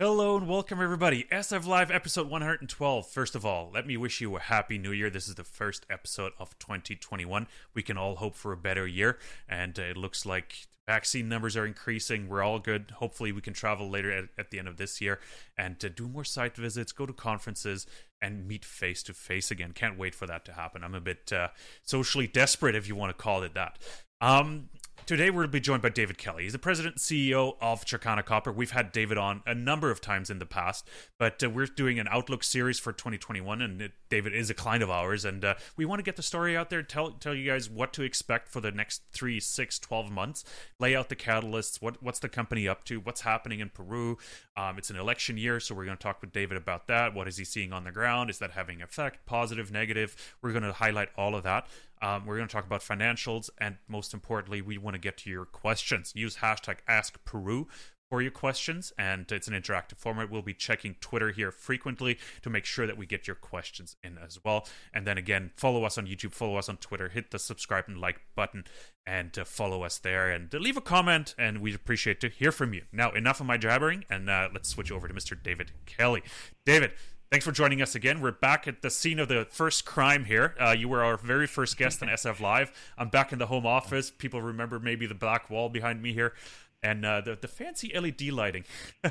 Hello 0.00 0.34
and 0.34 0.48
welcome 0.48 0.80
everybody. 0.80 1.24
SF 1.24 1.66
Live 1.66 1.90
episode 1.90 2.30
112. 2.30 3.06
First 3.06 3.34
of 3.34 3.44
all, 3.44 3.70
let 3.70 3.86
me 3.86 3.98
wish 3.98 4.22
you 4.22 4.34
a 4.34 4.40
happy 4.40 4.78
new 4.78 4.92
year. 4.92 5.10
This 5.10 5.28
is 5.28 5.34
the 5.34 5.44
first 5.44 5.84
episode 5.90 6.32
of 6.38 6.58
2021. 6.58 7.46
We 7.74 7.82
can 7.82 7.98
all 7.98 8.16
hope 8.16 8.34
for 8.34 8.50
a 8.50 8.56
better 8.56 8.86
year 8.86 9.18
and 9.46 9.78
it 9.78 9.98
looks 9.98 10.24
like 10.24 10.68
vaccine 10.88 11.28
numbers 11.28 11.54
are 11.54 11.66
increasing. 11.66 12.30
We're 12.30 12.42
all 12.42 12.58
good. 12.58 12.92
Hopefully 12.92 13.30
we 13.30 13.42
can 13.42 13.52
travel 13.52 13.90
later 13.90 14.10
at, 14.10 14.24
at 14.38 14.50
the 14.50 14.58
end 14.58 14.68
of 14.68 14.78
this 14.78 15.02
year 15.02 15.20
and 15.58 15.76
uh, 15.84 15.90
do 15.94 16.08
more 16.08 16.24
site 16.24 16.56
visits, 16.56 16.92
go 16.92 17.04
to 17.04 17.12
conferences 17.12 17.86
and 18.22 18.48
meet 18.48 18.64
face 18.64 19.02
to 19.02 19.12
face 19.12 19.50
again. 19.50 19.72
Can't 19.74 19.98
wait 19.98 20.14
for 20.14 20.26
that 20.26 20.46
to 20.46 20.54
happen. 20.54 20.82
I'm 20.82 20.94
a 20.94 21.02
bit 21.02 21.30
uh, 21.30 21.48
socially 21.82 22.26
desperate 22.26 22.74
if 22.74 22.88
you 22.88 22.96
want 22.96 23.14
to 23.14 23.22
call 23.22 23.42
it 23.42 23.52
that. 23.52 23.78
Um, 24.22 24.70
Today 25.06 25.30
we're 25.30 25.42
to 25.42 25.48
be 25.48 25.60
joined 25.60 25.82
by 25.82 25.88
David 25.88 26.18
Kelly. 26.18 26.44
He's 26.44 26.52
the 26.52 26.58
president 26.58 26.94
and 26.94 27.00
CEO 27.00 27.56
of 27.60 27.84
Chakana 27.84 28.24
Copper. 28.24 28.52
We've 28.52 28.70
had 28.70 28.92
David 28.92 29.18
on 29.18 29.42
a 29.44 29.54
number 29.54 29.90
of 29.90 30.00
times 30.00 30.30
in 30.30 30.38
the 30.38 30.46
past, 30.46 30.88
but 31.18 31.42
uh, 31.42 31.50
we're 31.50 31.66
doing 31.66 31.98
an 31.98 32.06
Outlook 32.10 32.44
series 32.44 32.78
for 32.78 32.92
2021, 32.92 33.60
and 33.60 33.82
it, 33.82 33.92
David 34.08 34.34
is 34.34 34.50
a 34.50 34.54
client 34.54 34.82
of 34.82 34.90
ours, 34.90 35.24
and 35.24 35.44
uh, 35.44 35.54
we 35.76 35.84
want 35.84 35.98
to 35.98 36.04
get 36.04 36.16
the 36.16 36.22
story 36.22 36.56
out 36.56 36.70
there, 36.70 36.82
tell 36.82 37.10
tell 37.10 37.34
you 37.34 37.50
guys 37.50 37.68
what 37.68 37.92
to 37.94 38.02
expect 38.02 38.48
for 38.48 38.60
the 38.60 38.70
next 38.70 39.02
three, 39.12 39.40
six, 39.40 39.78
12 39.78 40.10
months, 40.10 40.44
lay 40.78 40.94
out 40.94 41.08
the 41.08 41.16
catalysts, 41.16 41.82
what 41.82 42.00
what's 42.02 42.20
the 42.20 42.28
company 42.28 42.68
up 42.68 42.84
to, 42.84 43.00
what's 43.00 43.22
happening 43.22 43.60
in 43.60 43.70
Peru. 43.70 44.16
Um, 44.56 44.78
it's 44.78 44.90
an 44.90 44.96
election 44.96 45.36
year, 45.36 45.58
so 45.58 45.74
we're 45.74 45.86
going 45.86 45.96
to 45.96 46.02
talk 46.02 46.20
with 46.20 46.32
David 46.32 46.56
about 46.56 46.86
that. 46.86 47.14
What 47.14 47.26
is 47.26 47.36
he 47.36 47.44
seeing 47.44 47.72
on 47.72 47.84
the 47.84 47.92
ground? 47.92 48.30
Is 48.30 48.38
that 48.38 48.52
having 48.52 48.82
effect? 48.82 49.26
Positive, 49.26 49.72
negative? 49.72 50.36
We're 50.42 50.52
going 50.52 50.62
to 50.62 50.72
highlight 50.72 51.08
all 51.16 51.34
of 51.34 51.42
that. 51.44 51.66
Um, 52.02 52.26
we're 52.26 52.36
going 52.36 52.48
to 52.48 52.52
talk 52.52 52.66
about 52.66 52.80
financials, 52.80 53.50
and 53.58 53.76
most 53.88 54.14
importantly, 54.14 54.62
we 54.62 54.78
want 54.78 54.94
to 54.94 55.00
get 55.00 55.16
to 55.18 55.30
your 55.30 55.44
questions. 55.44 56.12
Use 56.14 56.36
hashtag 56.36 56.76
AskPeru 56.88 57.66
for 58.10 58.20
your 58.20 58.32
questions, 58.32 58.92
and 58.98 59.30
it's 59.30 59.46
an 59.46 59.54
interactive 59.54 59.96
format. 59.96 60.30
We'll 60.30 60.42
be 60.42 60.52
checking 60.52 60.96
Twitter 61.00 61.30
here 61.30 61.52
frequently 61.52 62.18
to 62.42 62.50
make 62.50 62.64
sure 62.64 62.86
that 62.86 62.98
we 62.98 63.06
get 63.06 63.28
your 63.28 63.36
questions 63.36 63.96
in 64.02 64.18
as 64.18 64.38
well. 64.44 64.66
And 64.92 65.06
then 65.06 65.16
again, 65.16 65.52
follow 65.56 65.84
us 65.84 65.96
on 65.96 66.06
YouTube, 66.06 66.32
follow 66.32 66.56
us 66.56 66.68
on 66.68 66.78
Twitter, 66.78 67.08
hit 67.08 67.30
the 67.30 67.38
subscribe 67.38 67.84
and 67.86 67.98
like 67.98 68.20
button, 68.34 68.64
and 69.06 69.38
uh, 69.38 69.44
follow 69.44 69.84
us 69.84 69.98
there, 69.98 70.28
and 70.28 70.52
uh, 70.52 70.58
leave 70.58 70.76
a 70.76 70.80
comment, 70.80 71.36
and 71.38 71.60
we'd 71.60 71.76
appreciate 71.76 72.20
to 72.20 72.28
hear 72.28 72.50
from 72.50 72.74
you. 72.74 72.82
Now, 72.92 73.12
enough 73.12 73.40
of 73.40 73.46
my 73.46 73.56
jabbering, 73.56 74.04
and 74.10 74.28
uh, 74.28 74.48
let's 74.52 74.68
switch 74.68 74.90
over 74.90 75.06
to 75.06 75.14
Mr. 75.14 75.40
David 75.40 75.70
Kelly. 75.86 76.24
David, 76.66 76.92
Thanks 77.30 77.44
for 77.46 77.52
joining 77.52 77.80
us 77.80 77.94
again. 77.94 78.20
We're 78.20 78.32
back 78.32 78.66
at 78.66 78.82
the 78.82 78.90
scene 78.90 79.20
of 79.20 79.28
the 79.28 79.46
first 79.48 79.84
crime 79.84 80.24
here. 80.24 80.56
Uh, 80.60 80.70
you 80.76 80.88
were 80.88 81.04
our 81.04 81.16
very 81.16 81.46
first 81.46 81.76
guest 81.76 82.02
on 82.02 82.08
SF 82.08 82.40
Live. 82.40 82.72
I'm 82.98 83.08
back 83.08 83.32
in 83.32 83.38
the 83.38 83.46
home 83.46 83.64
office. 83.64 84.10
People 84.10 84.42
remember 84.42 84.80
maybe 84.80 85.06
the 85.06 85.14
black 85.14 85.48
wall 85.48 85.68
behind 85.68 86.02
me 86.02 86.12
here 86.12 86.34
and 86.82 87.06
uh, 87.06 87.20
the, 87.20 87.38
the 87.40 87.46
fancy 87.46 87.96
LED 87.96 88.32
lighting 88.32 88.64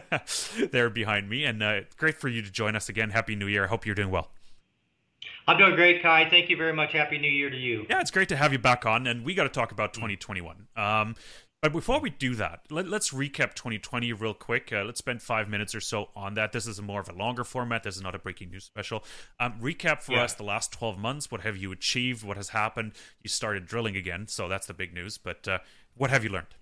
there 0.72 0.90
behind 0.90 1.30
me. 1.30 1.46
And 1.46 1.64
uh, 1.64 1.82
great 1.96 2.18
for 2.18 2.28
you 2.28 2.42
to 2.42 2.52
join 2.52 2.76
us 2.76 2.90
again. 2.90 3.12
Happy 3.12 3.38
New 3.38 3.48
Year. 3.48 3.64
I 3.64 3.68
hope 3.68 3.86
you're 3.86 3.96
doing 3.96 4.12
well. 4.12 4.32
I'm 5.48 5.58
doing 5.58 5.76
great, 5.76 6.02
Kai. 6.02 6.30
Thank 6.30 6.50
you 6.50 6.58
very 6.58 6.74
much. 6.74 6.92
Happy 6.92 7.20
New 7.20 7.32
Year 7.32 7.50
to 7.50 7.58
you. 7.58 7.86
Yeah, 7.90 8.02
it's 8.02 8.12
great 8.12 8.28
to 8.30 8.36
have 8.36 8.52
you 8.52 8.60
back 8.60 8.86
on, 8.86 9.08
and 9.08 9.24
we 9.24 9.34
got 9.34 9.44
to 9.44 9.50
talk 9.50 9.72
about 9.72 9.94
2021. 9.94 10.68
Um, 10.76 11.16
but 11.62 11.74
before 11.74 12.00
we 12.00 12.10
do 12.10 12.36
that, 12.36 12.62
let, 12.70 12.88
us 12.94 13.10
recap 13.10 13.54
2020 13.54 14.14
real 14.14 14.34
quick. 14.34 14.72
Uh, 14.72 14.84
let's 14.84 15.00
spend 15.00 15.22
five 15.22 15.50
minutes 15.50 15.76
or 15.76 15.82
so 15.82 16.10
on 16.16 16.36
that. 16.36 16.54
This 16.54 16.66
is 16.66 16.80
a 16.80 16.82
more 16.82 17.02
of 17.02 17.10
a 17.10 17.14
longer 17.14 17.44
format. 17.44 17.84
This 17.84 17.98
is 17.98 18.02
not 18.02 18.16
a 18.16 18.20
breaking 18.20 18.52
news 18.52 18.64
special. 18.64 19.04
Um, 19.40 19.56
recap 19.62 20.02
for 20.02 20.14
yeah. 20.14 20.24
us 20.24 20.34
the 20.34 20.44
last 20.44 20.72
12 20.72 20.98
months. 20.98 21.30
What 21.30 21.42
have 21.42 21.58
you 21.58 21.72
achieved? 21.72 22.24
What 22.24 22.38
has 22.38 22.50
happened? 22.50 22.94
You 23.22 23.30
started 23.30 23.66
drilling 23.66 23.98
again, 23.98 24.28
so 24.28 24.48
that's 24.48 24.68
the 24.68 24.74
big 24.74 24.94
news. 24.94 25.18
But 25.18 25.48
uh, 25.48 25.60
what 25.96 26.10
have 26.10 26.24
you 26.24 26.30
learned? 26.30 26.56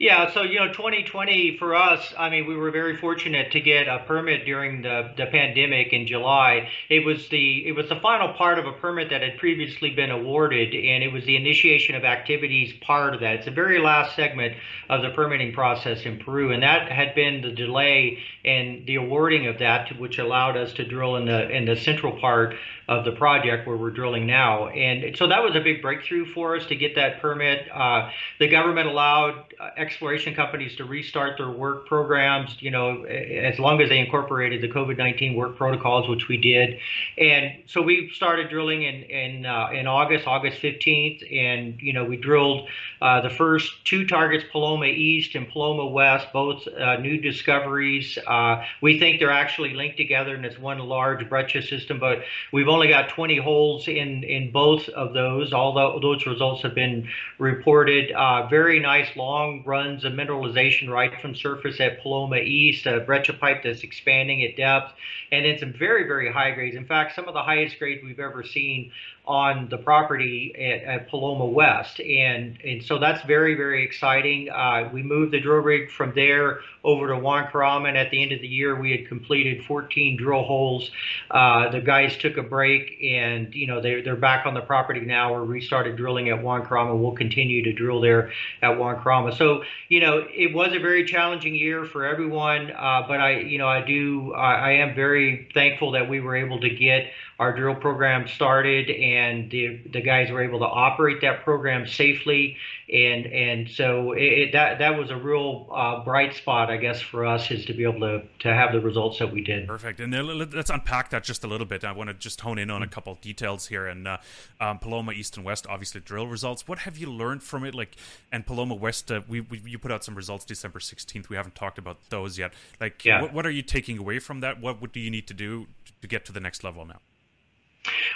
Yeah, 0.00 0.32
so 0.32 0.42
you 0.42 0.60
know, 0.60 0.72
2020 0.72 1.56
for 1.58 1.74
us, 1.74 2.14
I 2.16 2.30
mean, 2.30 2.46
we 2.46 2.54
were 2.54 2.70
very 2.70 2.96
fortunate 2.96 3.50
to 3.50 3.60
get 3.60 3.88
a 3.88 4.04
permit 4.06 4.44
during 4.44 4.82
the, 4.82 5.10
the 5.16 5.26
pandemic 5.26 5.92
in 5.92 6.06
July. 6.06 6.68
It 6.88 7.04
was 7.04 7.28
the 7.30 7.66
it 7.66 7.72
was 7.72 7.88
the 7.88 7.96
final 7.96 8.32
part 8.34 8.60
of 8.60 8.66
a 8.66 8.72
permit 8.74 9.10
that 9.10 9.22
had 9.22 9.38
previously 9.38 9.90
been 9.90 10.12
awarded, 10.12 10.72
and 10.72 11.02
it 11.02 11.12
was 11.12 11.24
the 11.24 11.34
initiation 11.34 11.96
of 11.96 12.04
activities 12.04 12.72
part 12.80 13.12
of 13.12 13.20
that. 13.22 13.34
It's 13.36 13.46
the 13.46 13.50
very 13.50 13.80
last 13.80 14.14
segment 14.14 14.54
of 14.88 15.02
the 15.02 15.10
permitting 15.10 15.52
process 15.52 16.02
in 16.02 16.20
Peru, 16.20 16.52
and 16.52 16.62
that 16.62 16.92
had 16.92 17.16
been 17.16 17.42
the 17.42 17.50
delay 17.50 18.18
in 18.44 18.84
the 18.86 18.94
awarding 18.94 19.48
of 19.48 19.58
that, 19.58 19.98
which 19.98 20.18
allowed 20.18 20.56
us 20.56 20.72
to 20.74 20.84
drill 20.84 21.16
in 21.16 21.24
the 21.24 21.50
in 21.50 21.64
the 21.64 21.74
central 21.74 22.20
part 22.20 22.54
of 22.88 23.04
the 23.04 23.12
project 23.12 23.66
where 23.66 23.76
we're 23.76 23.90
drilling 23.90 24.26
now. 24.26 24.68
And 24.68 25.16
so 25.16 25.26
that 25.28 25.42
was 25.42 25.54
a 25.54 25.60
big 25.60 25.82
breakthrough 25.82 26.24
for 26.32 26.56
us 26.56 26.64
to 26.66 26.76
get 26.76 26.94
that 26.94 27.20
permit. 27.20 27.68
Uh, 27.70 28.10
the 28.38 28.48
government 28.48 28.88
allowed 28.88 29.44
uh, 29.60 29.70
exploration 29.76 30.34
companies 30.34 30.76
to 30.76 30.84
restart 30.84 31.36
their 31.36 31.50
work 31.50 31.86
programs, 31.86 32.56
you 32.60 32.70
know, 32.70 33.02
as 33.04 33.58
long 33.58 33.80
as 33.82 33.88
they 33.88 33.98
incorporated 33.98 34.62
the 34.62 34.68
COVID-19 34.68 35.36
work 35.36 35.56
protocols, 35.56 36.08
which 36.08 36.28
we 36.28 36.38
did. 36.38 36.78
And 37.18 37.62
so 37.66 37.82
we 37.82 38.10
started 38.14 38.48
drilling 38.48 38.82
in 38.82 39.02
in, 39.02 39.46
uh, 39.46 39.68
in 39.72 39.86
August, 39.86 40.26
August 40.26 40.60
15th, 40.62 41.20
and 41.34 41.80
you 41.80 41.92
know 41.92 42.04
we 42.04 42.16
drilled 42.16 42.68
uh, 43.02 43.20
the 43.20 43.30
first 43.30 43.84
two 43.84 44.06
targets, 44.06 44.44
Paloma 44.50 44.86
East 44.86 45.34
and 45.34 45.48
Paloma 45.48 45.86
West, 45.86 46.28
both 46.32 46.66
uh, 46.68 46.96
new 46.96 47.20
discoveries. 47.20 48.18
Uh, 48.26 48.64
we 48.80 48.98
think 48.98 49.18
they're 49.20 49.30
actually 49.30 49.74
linked 49.74 49.96
together, 49.96 50.34
and 50.34 50.44
it's 50.44 50.58
one 50.58 50.78
large 50.78 51.28
breccia 51.28 51.62
system, 51.62 51.98
but 51.98 52.22
we've 52.52 52.68
only 52.68 52.77
only 52.78 52.88
got 52.88 53.08
20 53.08 53.38
holes 53.38 53.88
in 53.88 54.22
in 54.22 54.52
both 54.52 54.88
of 54.90 55.12
those. 55.12 55.52
Although 55.52 55.98
those 56.00 56.24
results 56.26 56.62
have 56.62 56.76
been 56.76 57.08
reported, 57.38 58.12
uh, 58.12 58.46
very 58.46 58.78
nice 58.78 59.16
long 59.16 59.64
runs 59.66 60.04
of 60.04 60.12
mineralization 60.12 60.88
right 60.88 61.12
from 61.20 61.34
surface 61.34 61.80
at 61.80 62.00
Paloma 62.00 62.36
East, 62.36 62.86
a 62.86 63.00
breccia 63.00 63.32
pipe 63.32 63.64
that's 63.64 63.82
expanding 63.82 64.44
at 64.44 64.56
depth, 64.56 64.92
and 65.32 65.44
then 65.44 65.58
some 65.58 65.72
very 65.72 66.06
very 66.06 66.32
high 66.32 66.52
grades. 66.52 66.76
In 66.76 66.86
fact, 66.86 67.16
some 67.16 67.26
of 67.26 67.34
the 67.34 67.42
highest 67.42 67.80
grades 67.80 68.04
we've 68.04 68.20
ever 68.20 68.44
seen 68.44 68.92
on 69.28 69.68
the 69.68 69.76
property 69.76 70.54
at, 70.58 70.82
at, 70.82 71.10
Paloma 71.10 71.44
West, 71.44 72.00
and 72.00 72.58
and 72.64 72.82
so 72.82 72.98
that's 72.98 73.22
very 73.26 73.54
very 73.54 73.84
exciting. 73.84 74.48
Uh, 74.48 74.88
we 74.90 75.02
moved 75.02 75.32
the 75.32 75.40
drill 75.40 75.58
rig 75.58 75.90
from 75.90 76.14
there 76.14 76.60
over 76.82 77.08
to 77.08 77.18
Juan 77.18 77.86
and 77.86 77.98
at 77.98 78.10
the 78.10 78.22
end 78.22 78.32
of 78.32 78.40
the 78.40 78.48
year 78.48 78.80
we 78.80 78.90
had 78.92 79.06
completed 79.06 79.64
14 79.66 80.16
drill 80.16 80.44
holes. 80.44 80.90
Uh, 81.30 81.68
the 81.70 81.80
guys 81.80 82.16
took 82.16 82.38
a 82.38 82.42
break, 82.42 82.98
and 83.02 83.54
you 83.54 83.66
know 83.66 83.82
they're 83.82 84.02
they're 84.02 84.16
back 84.16 84.46
on 84.46 84.54
the 84.54 84.62
property 84.62 85.00
now. 85.00 85.34
We're 85.34 85.44
restarted 85.44 85.96
drilling 85.96 86.30
at 86.30 86.38
Huancarama. 86.38 86.98
We'll 86.98 87.12
continue 87.12 87.62
to 87.64 87.72
drill 87.74 88.00
there 88.00 88.32
at 88.62 88.78
Huancarama. 88.78 89.36
So 89.36 89.62
you 89.88 90.00
know 90.00 90.24
it 90.34 90.54
was 90.54 90.72
a 90.72 90.78
very 90.78 91.04
challenging 91.04 91.54
year 91.54 91.84
for 91.84 92.06
everyone, 92.06 92.70
uh, 92.70 93.04
but 93.06 93.20
I 93.20 93.40
you 93.40 93.58
know 93.58 93.68
I 93.68 93.82
do 93.84 94.32
I, 94.32 94.54
I 94.54 94.70
am 94.72 94.94
very 94.94 95.48
thankful 95.52 95.92
that 95.92 96.08
we 96.08 96.20
were 96.20 96.36
able 96.36 96.60
to 96.60 96.70
get 96.70 97.10
our 97.38 97.54
drill 97.54 97.76
program 97.76 98.26
started 98.26 98.90
and 98.90 99.48
the, 99.50 99.80
the 99.92 100.00
guys 100.00 100.28
were 100.30 100.42
able 100.42 100.58
to 100.58 100.64
operate 100.64 101.20
that 101.20 101.44
program 101.44 101.86
safely. 101.86 102.56
And 102.92 103.26
and 103.26 103.70
so 103.70 104.12
it, 104.12 104.22
it, 104.22 104.52
that 104.52 104.78
that 104.78 104.98
was 104.98 105.10
a 105.10 105.16
real 105.16 105.68
uh, 105.72 106.02
bright 106.04 106.34
spot 106.34 106.70
I 106.70 106.78
guess 106.78 107.00
for 107.00 107.26
us 107.26 107.50
is 107.50 107.66
to 107.66 107.74
be 107.74 107.84
able 107.84 108.00
to 108.00 108.22
to 108.40 108.52
have 108.52 108.72
the 108.72 108.80
results 108.80 109.18
that 109.20 109.32
we 109.32 109.42
did. 109.42 109.68
Perfect. 109.68 110.00
And 110.00 110.12
let's 110.52 110.70
unpack 110.70 111.10
that 111.10 111.22
just 111.22 111.44
a 111.44 111.46
little 111.46 111.66
bit. 111.66 111.84
I 111.84 111.92
want 111.92 112.08
to 112.08 112.14
just 112.14 112.40
hone 112.40 112.58
in 112.58 112.70
on 112.70 112.82
a 112.82 112.88
couple 112.88 113.14
details 113.20 113.68
here 113.68 113.86
and 113.86 114.08
uh, 114.08 114.16
um, 114.60 114.78
Paloma 114.78 115.12
East 115.12 115.36
and 115.36 115.44
West 115.44 115.66
obviously 115.68 116.00
drill 116.00 116.26
results. 116.26 116.66
What 116.66 116.80
have 116.80 116.98
you 116.98 117.08
learned 117.08 117.42
from 117.42 117.64
it? 117.64 117.74
Like 117.74 117.96
and 118.32 118.44
Paloma 118.46 118.74
West 118.74 119.12
uh, 119.12 119.20
we, 119.28 119.42
we 119.42 119.60
you 119.64 119.78
put 119.78 119.92
out 119.92 120.02
some 120.02 120.16
results 120.16 120.44
December 120.44 120.80
16th 120.80 121.28
we 121.28 121.36
haven't 121.36 121.54
talked 121.54 121.78
about 121.78 121.98
those 122.08 122.36
yet. 122.36 122.52
Like 122.80 123.04
yeah. 123.04 123.22
what, 123.22 123.32
what 123.32 123.46
are 123.46 123.50
you 123.50 123.62
taking 123.62 123.98
away 123.98 124.18
from 124.18 124.40
that? 124.40 124.60
What, 124.60 124.80
what 124.80 124.92
do 124.92 124.98
you 124.98 125.10
need 125.10 125.28
to 125.28 125.34
do 125.34 125.66
to 126.00 126.08
get 126.08 126.24
to 126.24 126.32
the 126.32 126.40
next 126.40 126.64
level 126.64 126.84
now 126.84 127.00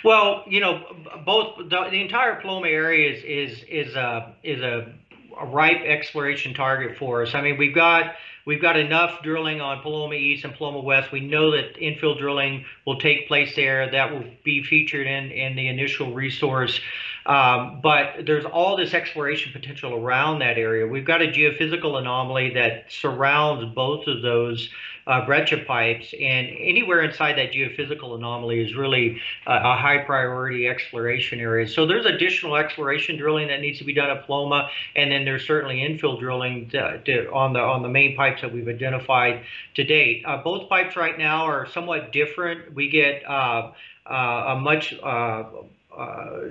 well, 0.05 0.45
you 0.49 0.61
know, 0.61 0.85
both 1.25 1.57
the, 1.59 1.89
the 1.91 2.01
entire 2.01 2.41
Paloma 2.41 2.69
area 2.69 3.13
is 3.13 3.25
is 3.25 3.65
is 3.69 3.95
a 3.95 4.35
is 4.43 4.61
a, 4.61 4.93
a, 5.41 5.47
ripe 5.47 5.83
exploration 5.85 6.55
target 6.55 6.97
for 6.97 7.23
us. 7.23 7.35
I 7.35 7.43
mean, 7.43 7.57
we've 7.57 7.75
got 7.75 8.15
we've 8.45 8.61
got 8.61 8.77
enough 8.77 9.23
drilling 9.23 9.61
on 9.61 9.81
Paloma 9.81 10.15
East 10.15 10.45
and 10.45 10.55
Paloma 10.55 10.81
West. 10.81 11.13
We 11.13 11.21
know 11.21 11.53
that 11.53 11.77
infill 11.77 12.19
drilling 12.19 12.65
will 12.87 12.99
take 12.99 13.29
place 13.29 13.55
there. 13.55 13.91
That 13.91 14.13
will 14.13 14.25
be 14.45 14.63
featured 14.65 15.07
in 15.07 15.31
in 15.31 15.57
the 15.57 15.69
initial 15.69 16.13
resource. 16.13 16.81
Um, 17.25 17.81
but 17.81 18.27
there's 18.27 18.45
all 18.45 18.77
this 18.77 18.95
exploration 18.95 19.53
potential 19.53 19.95
around 19.95 20.41
that 20.41 20.59
area. 20.59 20.87
We've 20.89 21.05
got 21.05 21.23
a 21.23 21.27
geophysical 21.27 21.97
anomaly 22.01 22.55
that 22.55 22.91
surrounds 22.91 23.73
both 23.73 24.09
of 24.09 24.23
those 24.23 24.69
uh, 25.07 25.27
breccia 25.27 25.59
pipes, 25.59 26.13
and 26.13 26.49
anywhere 26.59 27.03
inside 27.03 27.37
that 27.39 27.53
geophysical 27.53 28.17
anomaly 28.17 28.61
is 28.61 28.75
really 28.75 29.21
uh, 29.47 29.59
a 29.63 29.77
high 29.77 29.99
priority 29.99 30.69
exploration 30.69 31.41
area. 31.41 31.67
So 31.67 31.87
there's 31.87 32.07
additional 32.07 32.57
exploration 32.57 33.17
drilling 33.17 33.49
that 33.49 33.61
needs 33.61 33.79
to 33.79 33.85
be 33.85 33.93
done 33.93 34.11
at 34.11 34.27
Paloma, 34.27 34.69
and 34.97 35.11
then 35.11 35.25
there's 35.25 35.47
certainly 35.47 35.77
infill 35.77 36.19
drilling 36.19 36.71
to, 36.71 37.01
to, 37.05 37.33
on 37.33 37.53
the 37.53 37.61
on 37.61 37.83
the 37.83 37.89
main 37.89 38.17
pipes 38.17 38.43
that 38.43 38.53
we've 38.53 38.69
identified 38.69 39.43
to 39.75 39.85
date. 39.85 40.25
Uh, 40.27 40.37
both 40.43 40.69
pipes 40.69 40.97
right 40.97 41.19
now 41.19 41.45
are 41.45 41.67
somewhat 41.67 42.13
different. 42.13 42.75
We 42.75 42.89
get 42.91 43.29
uh, 43.29 43.73
uh, 44.07 44.13
a 44.15 44.61
much 44.61 44.95
uh, 45.03 45.45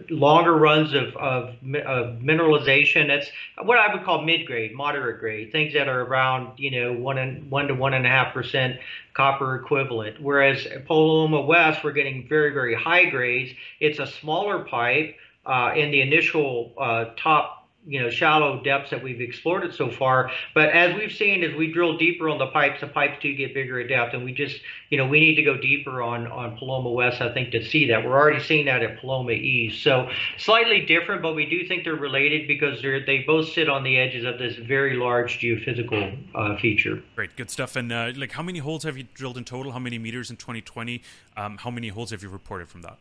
longer 0.10 0.56
runs 0.56 0.94
of, 0.94 1.16
of, 1.16 1.50
of, 1.50 2.20
mineralization. 2.20 3.08
That's 3.08 3.30
what 3.64 3.78
I 3.78 3.94
would 3.94 4.04
call 4.04 4.22
mid-grade, 4.22 4.74
moderate 4.74 5.20
grade, 5.20 5.52
things 5.52 5.74
that 5.74 5.88
are 5.88 6.02
around 6.02 6.60
you 6.60 6.72
know 6.72 6.94
one 6.94 7.18
and 7.18 7.50
one 7.50 7.68
to 7.68 7.74
one 7.74 7.94
and 7.94 8.06
a 8.06 8.10
half 8.10 8.34
percent 8.34 8.78
copper 9.14 9.56
equivalent. 9.56 10.22
Whereas 10.22 10.68
Paloma 10.86 11.42
West, 11.42 11.84
we're 11.84 11.92
getting 11.92 12.28
very 12.28 12.54
very 12.54 12.76
high 12.76 13.06
grades. 13.06 13.52
It's 13.80 14.00
a 14.00 14.08
smaller 14.08 14.64
pipe. 14.64 15.16
Uh, 15.44 15.74
in 15.76 15.90
the 15.90 16.02
initial 16.02 16.72
uh, 16.78 17.06
top 17.18 17.61
you 17.86 18.02
know 18.02 18.10
shallow 18.10 18.62
depths 18.64 18.92
that 18.92 19.02
we've 19.02 19.22
explored 19.22 19.64
it 19.64 19.74
so 19.74 19.90
far. 19.90 20.32
But 20.54 20.70
as 20.70 20.96
we've 20.96 21.12
seen 21.12 21.44
as 21.44 21.56
we 21.56 21.72
drill 21.72 21.98
deeper 21.98 22.30
on 22.30 22.38
the 22.38 22.48
pipes 22.48 22.82
the 22.82 22.88
pipes 22.88 23.18
do 23.22 23.34
get 23.36 23.54
bigger 23.54 23.80
at 23.80 23.90
depth 23.90 24.14
and 24.14 24.24
we 24.24 24.34
just 24.34 24.62
you 24.90 24.98
know 24.98 25.08
we 25.08 25.20
need 25.20 25.36
to 25.36 25.44
go 25.44 25.58
deeper 25.58 26.02
on 26.02 26.28
on 26.28 26.58
paloma 26.58 26.92
west 26.92 27.22
i 27.22 27.34
think 27.34 27.52
to 27.52 27.64
see 27.64 27.88
that. 27.88 28.06
We're 28.06 28.18
already 28.18 28.44
seeing 28.44 28.66
that 28.66 28.84
at 28.84 29.00
paloma 29.00 29.32
east. 29.32 29.84
So 29.84 30.10
slightly 30.38 30.86
different 30.86 31.22
but 31.22 31.34
we 31.34 31.46
do 31.46 31.68
think 31.68 31.84
they're 31.84 31.96
related 31.96 32.48
because 32.48 32.82
they're 32.82 33.06
they 33.06 33.20
both 33.20 33.50
sit 33.50 33.70
on 33.70 33.84
the 33.84 33.98
edges 33.98 34.26
of 34.26 34.38
this 34.38 34.56
very 34.56 34.96
large 34.96 35.40
geophysical 35.40 36.18
uh, 36.36 36.58
feature. 36.58 37.02
Great 37.16 37.36
good 37.36 37.50
stuff. 37.50 37.76
And 37.76 37.92
uh, 37.92 38.12
like 38.16 38.32
how 38.32 38.44
many 38.44 38.60
holes 38.60 38.84
have 38.84 38.98
you 38.98 39.06
drilled 39.14 39.38
in 39.38 39.44
total? 39.44 39.72
How 39.72 39.80
many 39.80 39.98
meters 39.98 40.30
in 40.30 40.38
2020 40.38 41.02
um, 41.38 41.58
how 41.58 41.72
many 41.72 41.88
holes 41.88 42.12
have 42.12 42.22
you 42.22 42.30
reported 42.30 42.70
from 42.70 42.82
that 42.84 42.98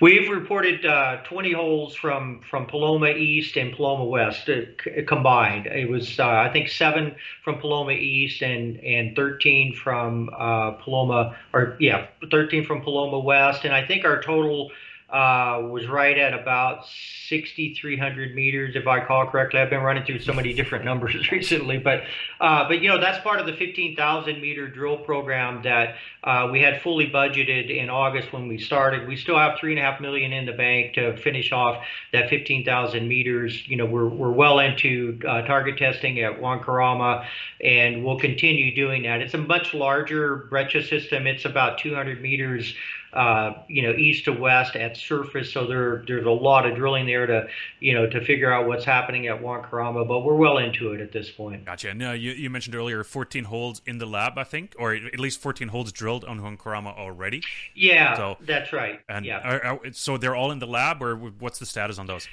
We've 0.00 0.30
reported 0.30 0.86
uh, 0.86 1.22
20 1.24 1.52
holes 1.52 1.94
from, 1.94 2.40
from 2.48 2.66
Paloma 2.66 3.10
East 3.10 3.56
and 3.56 3.74
Paloma 3.74 4.04
West 4.04 4.48
uh, 4.48 4.62
c- 4.82 5.02
combined. 5.02 5.66
It 5.66 5.88
was, 5.88 6.18
uh, 6.18 6.26
I 6.26 6.50
think, 6.52 6.68
seven 6.68 7.14
from 7.44 7.58
Paloma 7.58 7.92
East 7.92 8.42
and, 8.42 8.78
and 8.80 9.14
13 9.14 9.74
from 9.74 10.30
uh, 10.32 10.72
Paloma, 10.72 11.36
or 11.52 11.76
yeah, 11.78 12.06
13 12.30 12.64
from 12.64 12.82
Paloma 12.82 13.18
West. 13.18 13.64
And 13.64 13.74
I 13.74 13.86
think 13.86 14.04
our 14.04 14.22
total 14.22 14.70
uh, 15.08 15.62
was 15.70 15.86
right 15.86 16.18
at 16.18 16.34
about 16.34 16.84
6,300 17.28 18.34
meters, 18.34 18.74
if 18.74 18.88
I 18.88 19.04
call 19.04 19.26
correctly. 19.28 19.60
I've 19.60 19.70
been 19.70 19.82
running 19.82 20.04
through 20.04 20.18
so 20.18 20.32
many 20.32 20.52
different 20.52 20.84
numbers 20.84 21.30
recently, 21.32 21.78
but 21.78 22.02
uh, 22.40 22.66
but 22.66 22.82
you 22.82 22.88
know 22.88 23.00
that's 23.00 23.22
part 23.22 23.38
of 23.38 23.46
the 23.46 23.52
15,000 23.52 24.40
meter 24.40 24.68
drill 24.68 24.96
program 24.96 25.62
that 25.62 25.94
uh, 26.24 26.48
we 26.50 26.60
had 26.60 26.82
fully 26.82 27.08
budgeted 27.08 27.70
in 27.70 27.88
August 27.88 28.32
when 28.32 28.48
we 28.48 28.58
started. 28.58 29.06
We 29.06 29.16
still 29.16 29.38
have 29.38 29.60
three 29.60 29.70
and 29.72 29.78
a 29.78 29.82
half 29.82 30.00
million 30.00 30.32
in 30.32 30.44
the 30.44 30.52
bank 30.52 30.94
to 30.94 31.16
finish 31.18 31.52
off 31.52 31.84
that 32.12 32.28
15,000 32.28 33.06
meters. 33.06 33.68
You 33.68 33.76
know 33.76 33.86
we're 33.86 34.08
we're 34.08 34.32
well 34.32 34.58
into 34.58 35.20
uh, 35.26 35.42
target 35.42 35.78
testing 35.78 36.18
at 36.18 36.40
Huancarama, 36.40 37.24
and 37.60 38.04
we'll 38.04 38.18
continue 38.18 38.74
doing 38.74 39.04
that. 39.04 39.20
It's 39.20 39.34
a 39.34 39.38
much 39.38 39.72
larger 39.72 40.48
breccia 40.50 40.82
system. 40.82 41.28
It's 41.28 41.44
about 41.44 41.78
200 41.78 42.20
meters 42.20 42.74
uh, 43.12 43.52
you 43.68 43.82
know, 43.82 43.92
east 43.92 44.24
to 44.26 44.32
west 44.32 44.76
at 44.76 44.96
surface. 44.96 45.52
So 45.52 45.66
there, 45.66 46.04
there's 46.06 46.26
a 46.26 46.30
lot 46.30 46.66
of 46.66 46.76
drilling 46.76 47.06
there 47.06 47.26
to, 47.26 47.46
you 47.80 47.94
know, 47.94 48.06
to 48.08 48.24
figure 48.24 48.52
out 48.52 48.66
what's 48.66 48.84
happening 48.84 49.26
at 49.26 49.40
Huancarama. 49.40 50.06
But 50.06 50.20
we're 50.20 50.34
well 50.34 50.58
into 50.58 50.92
it 50.92 51.00
at 51.00 51.12
this 51.12 51.30
point. 51.30 51.64
Gotcha. 51.64 51.90
And 51.90 52.02
uh, 52.02 52.10
you, 52.12 52.32
you 52.32 52.50
mentioned 52.50 52.74
earlier 52.74 53.02
14 53.04 53.44
holes 53.44 53.82
in 53.86 53.98
the 53.98 54.06
lab, 54.06 54.38
I 54.38 54.44
think, 54.44 54.74
or 54.78 54.94
at 54.94 55.18
least 55.20 55.40
14 55.40 55.68
holes 55.68 55.92
drilled 55.92 56.24
on 56.24 56.40
Huancarama 56.40 56.96
already. 56.96 57.42
Yeah, 57.74 58.16
so, 58.16 58.36
that's 58.40 58.72
right. 58.72 59.00
And 59.08 59.24
yeah. 59.24 59.38
Are, 59.38 59.64
are, 59.64 59.80
so 59.92 60.16
they're 60.16 60.36
all 60.36 60.50
in 60.50 60.58
the 60.58 60.66
lab, 60.66 61.02
or 61.02 61.16
what's 61.16 61.58
the 61.58 61.66
status 61.66 61.98
on 61.98 62.06
those? 62.06 62.28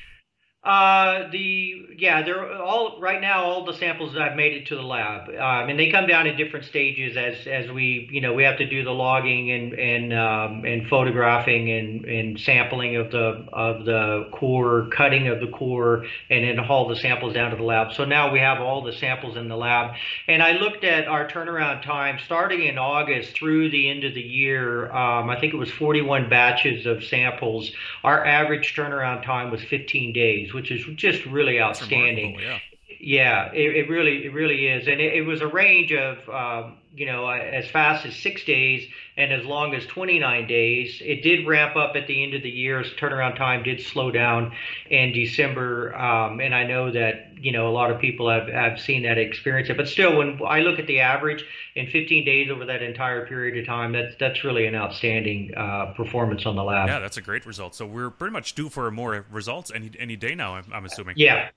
Uh, 0.64 1.30
the 1.30 1.88
yeah, 1.98 2.24
they're 2.24 2.56
all 2.56 2.98
right 3.02 3.20
now. 3.20 3.44
All 3.44 3.66
the 3.66 3.74
samples 3.74 4.14
that 4.14 4.22
I've 4.22 4.38
made 4.38 4.54
it 4.54 4.68
to 4.68 4.76
the 4.76 4.82
lab, 4.82 5.28
um, 5.28 5.70
and 5.70 5.78
they 5.78 5.92
come 5.92 6.08
down 6.08 6.26
in 6.26 6.38
different 6.38 6.66
stages 6.66 7.18
as 7.18 7.46
as 7.48 7.70
we 7.70 8.08
you 8.10 8.22
know 8.22 8.34
we 8.34 8.44
have 8.44 8.58
to 8.60 8.66
do 8.66 8.82
the 8.82 8.92
logging 8.92 9.52
and 9.52 9.74
and 9.74 10.14
um, 10.14 10.64
and 10.64 10.88
photographing 10.88 11.70
and 11.70 12.06
and 12.06 12.40
sampling 12.40 12.96
of 12.96 13.12
the 13.12 13.46
of 13.52 13.84
the 13.84 14.30
core, 14.32 14.88
cutting 14.96 15.28
of 15.28 15.42
the 15.42 15.48
core, 15.48 16.06
and 16.30 16.46
then 16.46 16.58
haul 16.58 16.88
the 16.88 16.96
samples 16.96 17.34
down 17.34 17.52
to 17.52 17.58
the 17.58 17.64
lab. 17.64 17.92
So 17.92 18.06
now 18.06 18.32
we 18.32 18.40
have 18.40 18.62
all 18.62 18.82
the 18.84 18.94
samples 18.94 19.36
in 19.36 19.50
the 19.50 19.58
lab, 19.58 19.96
and 20.30 20.42
I 20.42 20.54
looked 20.54 20.86
at 20.86 21.10
our 21.10 21.28
turnaround 21.28 21.84
time 21.84 22.20
starting 22.24 22.64
in 22.64 22.78
August 22.78 23.36
through 23.36 23.70
the 23.70 23.90
end 23.90 24.06
of 24.06 24.14
the 24.14 24.22
year. 24.22 24.90
Um, 24.94 25.30
I 25.30 25.38
think 25.38 25.54
it 25.54 25.58
was 25.58 25.72
41 25.72 26.30
batches 26.30 26.86
of 26.86 27.04
samples. 27.04 27.70
Our 28.06 28.26
average 28.26 28.74
turnaround 28.78 29.26
time 29.26 29.52
was 29.52 29.62
15 29.62 30.14
days 30.14 30.53
which 30.54 30.72
is 30.72 30.86
just 30.96 31.26
really 31.26 31.60
outstanding. 31.60 32.40
Yeah, 32.40 32.60
yeah 33.00 33.52
it, 33.54 33.76
it, 33.76 33.90
really 33.90 34.26
it 34.26 34.34
really 34.34 34.68
is, 34.68 34.88
and 34.88 35.00
it, 35.00 35.14
it 35.14 35.22
was 35.26 35.42
a 35.42 35.48
range 35.48 35.92
of 35.92 36.18
um, 36.30 36.78
you 36.96 37.06
know 37.06 37.28
as 37.30 37.68
fast 37.68 38.06
as 38.06 38.16
six 38.16 38.44
days 38.44 38.88
and 39.18 39.32
as 39.32 39.46
long 39.46 39.76
as 39.76 39.86
29 39.86 40.48
days. 40.48 41.02
It 41.04 41.22
did 41.22 41.46
ramp 41.46 41.76
up 41.76 41.96
at 41.96 42.08
the 42.08 42.24
end 42.24 42.34
of 42.34 42.42
the 42.42 42.50
year. 42.50 42.84
Turnaround 42.84 43.38
time 43.38 43.64
did 43.64 43.82
slow 43.82 44.12
down 44.12 44.54
in 44.90 45.14
December, 45.14 45.96
um, 45.96 46.40
and 46.40 46.54
I 46.56 46.64
know 46.64 46.92
that 46.92 47.23
you 47.44 47.52
know 47.52 47.68
a 47.68 47.74
lot 47.74 47.92
of 47.92 48.00
people 48.00 48.30
have, 48.30 48.48
have 48.48 48.80
seen 48.80 49.04
that 49.04 49.18
experience 49.18 49.70
it. 49.70 49.76
But 49.76 49.90
still, 49.90 50.18
when 50.18 50.40
I 50.48 50.62
look 50.62 50.80
at 50.80 50.88
the 50.88 51.02
average 51.02 51.44
in 51.76 51.88
15 51.88 52.24
days 52.24 52.50
over 52.50 52.66
that 52.66 52.82
entire 52.82 53.28
period 53.28 53.58
of 53.58 53.66
time, 53.66 53.92
that's 53.92 54.16
that's 54.18 54.44
really 54.46 54.66
an 54.66 54.76
outstanding 54.76 55.54
uh, 55.56 55.94
performance 55.98 56.46
on 56.46 56.56
the 56.56 56.64
lab. 56.64 56.88
Yeah, 56.88 57.00
that's 57.00 57.18
a 57.18 57.22
great 57.22 57.46
result. 57.46 57.76
So 57.76 57.86
we're 57.86 58.10
pretty 58.10 58.32
much 58.32 58.56
due 58.56 58.70
for 58.70 58.90
more 58.92 59.26
results 59.30 59.72
any 59.76 59.92
any 60.00 60.16
day 60.16 60.36
now. 60.36 60.56
I'm, 60.56 60.72
I'm 60.74 60.86
assuming. 60.86 61.16
Yeah. 61.18 61.50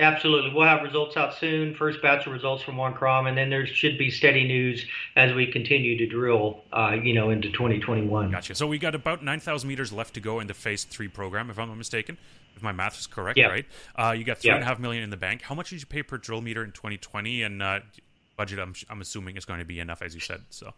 Absolutely. 0.00 0.52
We'll 0.52 0.66
have 0.66 0.82
results 0.82 1.16
out 1.16 1.34
soon, 1.34 1.72
first 1.76 2.02
batch 2.02 2.26
of 2.26 2.32
results 2.32 2.64
from 2.64 2.74
Huancarama, 2.74 3.28
and 3.28 3.38
then 3.38 3.48
there 3.48 3.64
should 3.64 3.96
be 3.96 4.10
steady 4.10 4.42
news 4.42 4.84
as 5.14 5.32
we 5.34 5.46
continue 5.46 5.96
to 5.98 6.06
drill, 6.08 6.64
uh, 6.72 6.96
you 7.00 7.14
know, 7.14 7.30
into 7.30 7.48
2021. 7.52 8.32
Gotcha. 8.32 8.56
So 8.56 8.66
we 8.66 8.80
got 8.80 8.96
about 8.96 9.22
9,000 9.22 9.68
meters 9.68 9.92
left 9.92 10.14
to 10.14 10.20
go 10.20 10.40
in 10.40 10.48
the 10.48 10.54
phase 10.54 10.82
three 10.82 11.06
program, 11.06 11.48
if 11.48 11.60
I'm 11.60 11.68
not 11.68 11.78
mistaken, 11.78 12.18
if 12.56 12.62
my 12.62 12.72
math 12.72 12.98
is 12.98 13.06
correct, 13.06 13.38
yeah. 13.38 13.46
right? 13.46 13.66
Uh, 13.96 14.14
you 14.16 14.24
got 14.24 14.38
three 14.38 14.50
yeah. 14.50 14.56
and 14.56 14.64
a 14.64 14.66
half 14.66 14.78
million 14.78 15.02
in 15.02 15.10
the 15.10 15.16
bank. 15.16 15.42
How 15.42 15.54
much 15.54 15.70
did 15.70 15.80
you 15.80 15.86
pay 15.86 16.02
per 16.02 16.18
drill 16.18 16.40
meter 16.40 16.62
in 16.64 16.72
2020? 16.72 17.42
And 17.42 17.62
uh, 17.62 17.80
budget, 18.36 18.58
I'm, 18.58 18.74
I'm 18.88 19.00
assuming, 19.00 19.36
is 19.36 19.44
going 19.44 19.60
to 19.60 19.64
be 19.64 19.80
enough, 19.80 20.02
as 20.02 20.14
you 20.14 20.20
said. 20.20 20.42
So 20.50 20.72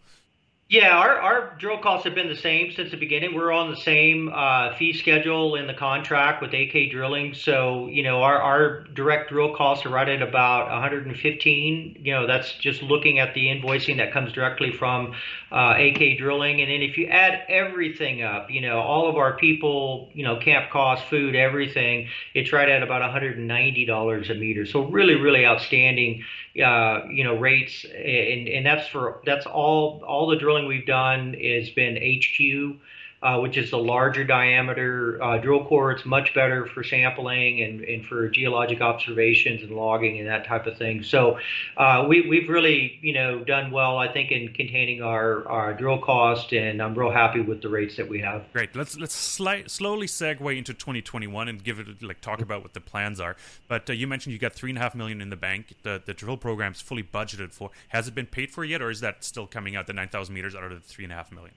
yeah, 0.69 0.97
our, 0.97 1.15
our 1.21 1.57
drill 1.61 1.79
costs 1.79 2.05
have 2.07 2.17
been 2.17 2.29
the 2.29 2.35
same 2.35 2.73
since 2.73 2.91
the 2.91 2.97
beginning. 2.97 3.37
We're 3.37 3.53
on 3.53 3.71
the 3.71 3.77
same 3.77 4.33
uh, 4.35 4.75
fee 4.75 4.95
schedule 4.95 5.55
in 5.55 5.69
the 5.69 5.75
contract 5.75 6.43
with 6.43 6.53
AK 6.53 6.91
Drilling. 6.91 7.35
So, 7.35 7.87
you 7.87 8.03
know, 8.03 8.23
our, 8.23 8.43
our 8.43 8.83
direct 8.83 9.31
drill 9.31 9.55
costs 9.55 9.87
are 9.87 9.91
right 9.91 10.09
at 10.09 10.23
about 10.23 10.69
115. 10.69 12.01
You 12.03 12.13
know, 12.13 12.27
that's 12.27 12.53
just 12.55 12.83
looking 12.83 13.21
at 13.21 13.33
the 13.33 13.47
invoicing 13.47 13.99
that 13.99 14.13
comes 14.13 14.33
directly 14.33 14.73
from 14.73 15.15
uh, 15.53 15.77
AK 15.79 16.19
Drilling. 16.19 16.61
And 16.61 16.69
then 16.69 16.83
if 16.83 16.99
you 16.99 17.07
add 17.07 17.45
everything 17.49 18.23
up, 18.23 18.51
you 18.51 18.61
know, 18.61 18.81
all 18.81 19.09
of 19.09 19.15
our 19.15 19.37
people, 19.37 20.11
you 20.15 20.25
know, 20.25 20.37
camp 20.41 20.73
costs, 20.73 21.09
food, 21.09 21.37
everything, 21.37 22.09
it's 22.35 22.53
right 22.53 22.69
at 22.69 22.83
about 22.83 23.03
$190 23.03 24.31
a 24.31 24.35
meter. 24.35 24.67
So 24.67 24.81
really, 24.81 25.15
really 25.15 25.47
outstanding 25.47 26.25
uh, 26.63 27.07
you 27.11 27.25
know 27.25 27.37
rates, 27.37 27.85
and 27.85 28.49
and 28.49 28.65
that's 28.65 28.89
for 28.89 29.21
that's 29.25 29.47
all 29.47 30.03
all 30.07 30.27
the 30.29 30.37
drilling 30.37 30.67
we've 30.67 30.87
done 30.87 31.35
has 31.35 31.71
been 31.71 31.97
HQ 31.97 32.77
uh, 33.23 33.39
which 33.39 33.57
is 33.57 33.71
the 33.71 33.79
larger 33.79 34.25
diameter 34.25 35.23
uh, 35.23 35.39
drill 35.39 35.65
core. 35.65 35.93
It's 35.93 36.05
much 36.05 36.35
better 36.35 36.67
for 36.67 36.85
sampling 36.85 37.63
and, 37.63 37.81
and 37.83 38.05
for 38.05 38.29
geologic 38.29 38.81
observations 38.81 39.63
and 39.63 39.71
logging 39.71 40.19
and 40.19 40.29
that 40.29 40.47
type 40.47 40.67
of 40.67 40.77
thing. 40.77 41.03
So 41.03 41.39
uh, 41.77 42.05
we, 42.09 42.29
we've 42.29 42.49
really, 42.49 42.99
you 43.03 43.15
know, 43.15 43.43
done 43.45 43.71
well, 43.71 43.99
I 43.99 44.13
think, 44.13 44.31
in 44.31 44.53
containing 44.53 45.03
our, 45.03 45.49
our 45.49 45.75
drill 45.75 45.99
cost, 45.99 46.53
and 46.53 46.83
I'm 46.83 46.95
real 46.95 47.11
happy 47.11 47.41
with 47.41 47.63
the 47.63 47.69
rates 47.69 47.97
that 47.97 48.09
we 48.09 48.21
have. 48.21 48.45
Great. 48.53 48.77
Let's 48.77 48.97
let's 48.99 49.39
sli- 49.39 49.69
slowly 49.69 50.07
segue 50.07 50.57
into 50.57 50.75
2021 50.75 51.49
and 51.49 51.63
give 51.63 51.81
it 51.81 52.03
like 52.03 52.21
talk 52.21 52.41
about 52.41 52.63
what 52.63 52.75
the 52.75 52.81
plans 52.81 53.21
are. 53.21 53.37
But 53.69 53.89
uh, 53.89 53.93
you 53.93 54.07
mentioned 54.07 54.33
you 54.33 54.39
got 54.39 54.53
three 54.53 54.71
and 54.71 54.79
a 54.79 54.83
half 54.83 54.95
million 54.95 55.21
in 55.21 55.31
the 55.31 55.37
bank. 55.37 55.75
The 55.83 56.03
the 56.05 56.15
drill 56.15 56.37
program 56.37 56.73
is 56.73 56.81
fully 56.81 57.03
budgeted 57.03 57.53
for. 57.53 57.71
Has 57.89 58.09
it 58.09 58.15
been 58.15 58.27
paid 58.27 58.51
for 58.51 58.65
yet, 58.65 58.83
or 58.83 58.91
is 58.91 59.01
that 59.01 59.25
still 59.25 59.47
coming 59.47 59.77
out? 59.77 59.87
The 59.87 59.93
9,000 59.93 60.35
meters 60.35 60.55
out 60.55 60.65
of 60.65 60.71
the 60.71 60.81
three 60.81 61.05
and 61.05 61.13
a 61.13 61.17
half 61.17 61.33
million. 61.33 61.55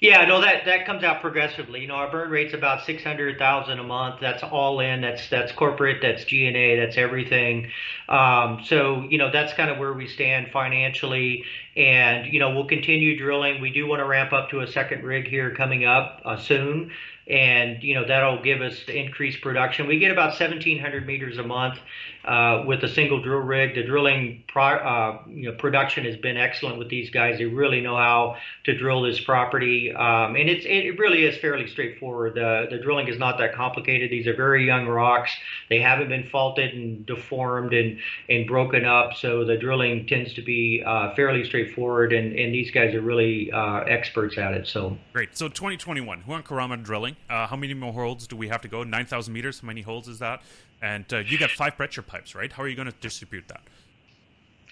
Yeah, 0.00 0.24
no, 0.26 0.40
that 0.40 0.64
that 0.66 0.86
comes 0.86 1.04
out 1.04 1.20
progressively. 1.20 1.80
You 1.80 1.88
know, 1.88 1.94
our 1.94 2.10
burn 2.10 2.30
rate's 2.30 2.54
about 2.54 2.84
six 2.84 3.02
hundred 3.02 3.38
thousand 3.38 3.78
a 3.78 3.82
month. 3.82 4.20
That's 4.20 4.42
all 4.42 4.80
in. 4.80 5.00
That's 5.00 5.28
that's 5.28 5.52
corporate. 5.52 5.98
That's 6.02 6.24
G 6.24 6.46
and 6.46 6.56
A. 6.56 6.76
That's 6.80 6.96
everything. 6.96 7.70
Um, 8.08 8.60
so 8.64 9.06
you 9.08 9.18
know, 9.18 9.30
that's 9.30 9.52
kind 9.54 9.70
of 9.70 9.78
where 9.78 9.92
we 9.92 10.06
stand 10.06 10.50
financially. 10.52 11.44
And 11.76 12.32
you 12.32 12.40
know, 12.40 12.54
we'll 12.54 12.66
continue 12.66 13.16
drilling. 13.18 13.60
We 13.60 13.70
do 13.70 13.86
want 13.86 14.00
to 14.00 14.06
ramp 14.06 14.32
up 14.32 14.50
to 14.50 14.60
a 14.60 14.66
second 14.66 15.04
rig 15.04 15.28
here 15.28 15.54
coming 15.54 15.84
up 15.84 16.22
uh, 16.24 16.36
soon 16.36 16.90
and 17.28 17.82
you 17.82 17.94
know 17.94 18.06
that'll 18.06 18.42
give 18.42 18.62
us 18.62 18.82
increased 18.88 19.42
production. 19.42 19.86
We 19.86 19.98
get 19.98 20.10
about 20.10 20.30
1,700 20.40 21.06
meters 21.06 21.36
a 21.36 21.42
month 21.42 21.78
uh, 22.24 22.64
with 22.66 22.82
a 22.84 22.88
single 22.88 23.20
drill 23.20 23.40
rig. 23.40 23.74
The 23.74 23.84
drilling 23.84 24.44
pro, 24.48 24.64
uh, 24.64 25.18
you 25.28 25.50
know, 25.50 25.52
production 25.52 26.04
has 26.06 26.16
been 26.16 26.38
excellent 26.38 26.78
with 26.78 26.88
these 26.88 27.10
guys. 27.10 27.38
They 27.38 27.44
really 27.44 27.82
know 27.82 27.96
how 27.96 28.36
to 28.64 28.76
drill 28.76 29.02
this 29.02 29.20
property, 29.20 29.92
um, 29.94 30.36
and 30.36 30.48
it's 30.48 30.64
it 30.66 30.98
really 30.98 31.24
is 31.24 31.36
fairly 31.38 31.66
straightforward. 31.66 32.34
The 32.34 32.66
the 32.70 32.78
drilling 32.78 33.08
is 33.08 33.18
not 33.18 33.36
that 33.38 33.54
complicated. 33.54 34.10
These 34.10 34.26
are 34.26 34.34
very 34.34 34.64
young 34.64 34.86
rocks. 34.86 35.30
They 35.68 35.80
haven't 35.80 36.08
been 36.08 36.24
faulted 36.24 36.72
and 36.72 37.04
deformed 37.04 37.74
and 37.74 37.98
and 38.30 38.46
broken 38.46 38.86
up, 38.86 39.14
so 39.14 39.44
the 39.44 39.58
drilling 39.58 40.06
tends 40.06 40.32
to 40.34 40.42
be 40.42 40.82
uh, 40.84 41.14
fairly 41.14 41.44
straightforward. 41.44 42.14
And 42.14 42.38
and 42.38 42.54
these 42.54 42.70
guys 42.70 42.94
are 42.94 43.02
really 43.02 43.52
uh, 43.52 43.80
experts 43.80 44.38
at 44.38 44.54
it. 44.54 44.66
So 44.66 44.96
great. 45.12 45.36
So 45.36 45.48
2021, 45.48 46.22
Huancarama 46.22 46.82
drilling. 46.82 47.17
Uh, 47.28 47.46
how 47.46 47.56
many 47.56 47.74
more 47.74 47.92
holes 47.92 48.26
do 48.26 48.36
we 48.36 48.48
have 48.48 48.60
to 48.62 48.68
go? 48.68 48.84
9,000 48.84 49.32
meters. 49.32 49.60
How 49.60 49.66
many 49.66 49.82
holes 49.82 50.08
is 50.08 50.18
that? 50.18 50.42
And 50.80 51.04
uh, 51.12 51.18
you 51.18 51.38
got 51.38 51.50
five 51.50 51.76
breccia 51.76 52.02
pipes, 52.02 52.34
right? 52.34 52.52
How 52.52 52.62
are 52.62 52.68
you 52.68 52.76
going 52.76 52.90
to 52.90 52.96
distribute 53.00 53.48
that? 53.48 53.60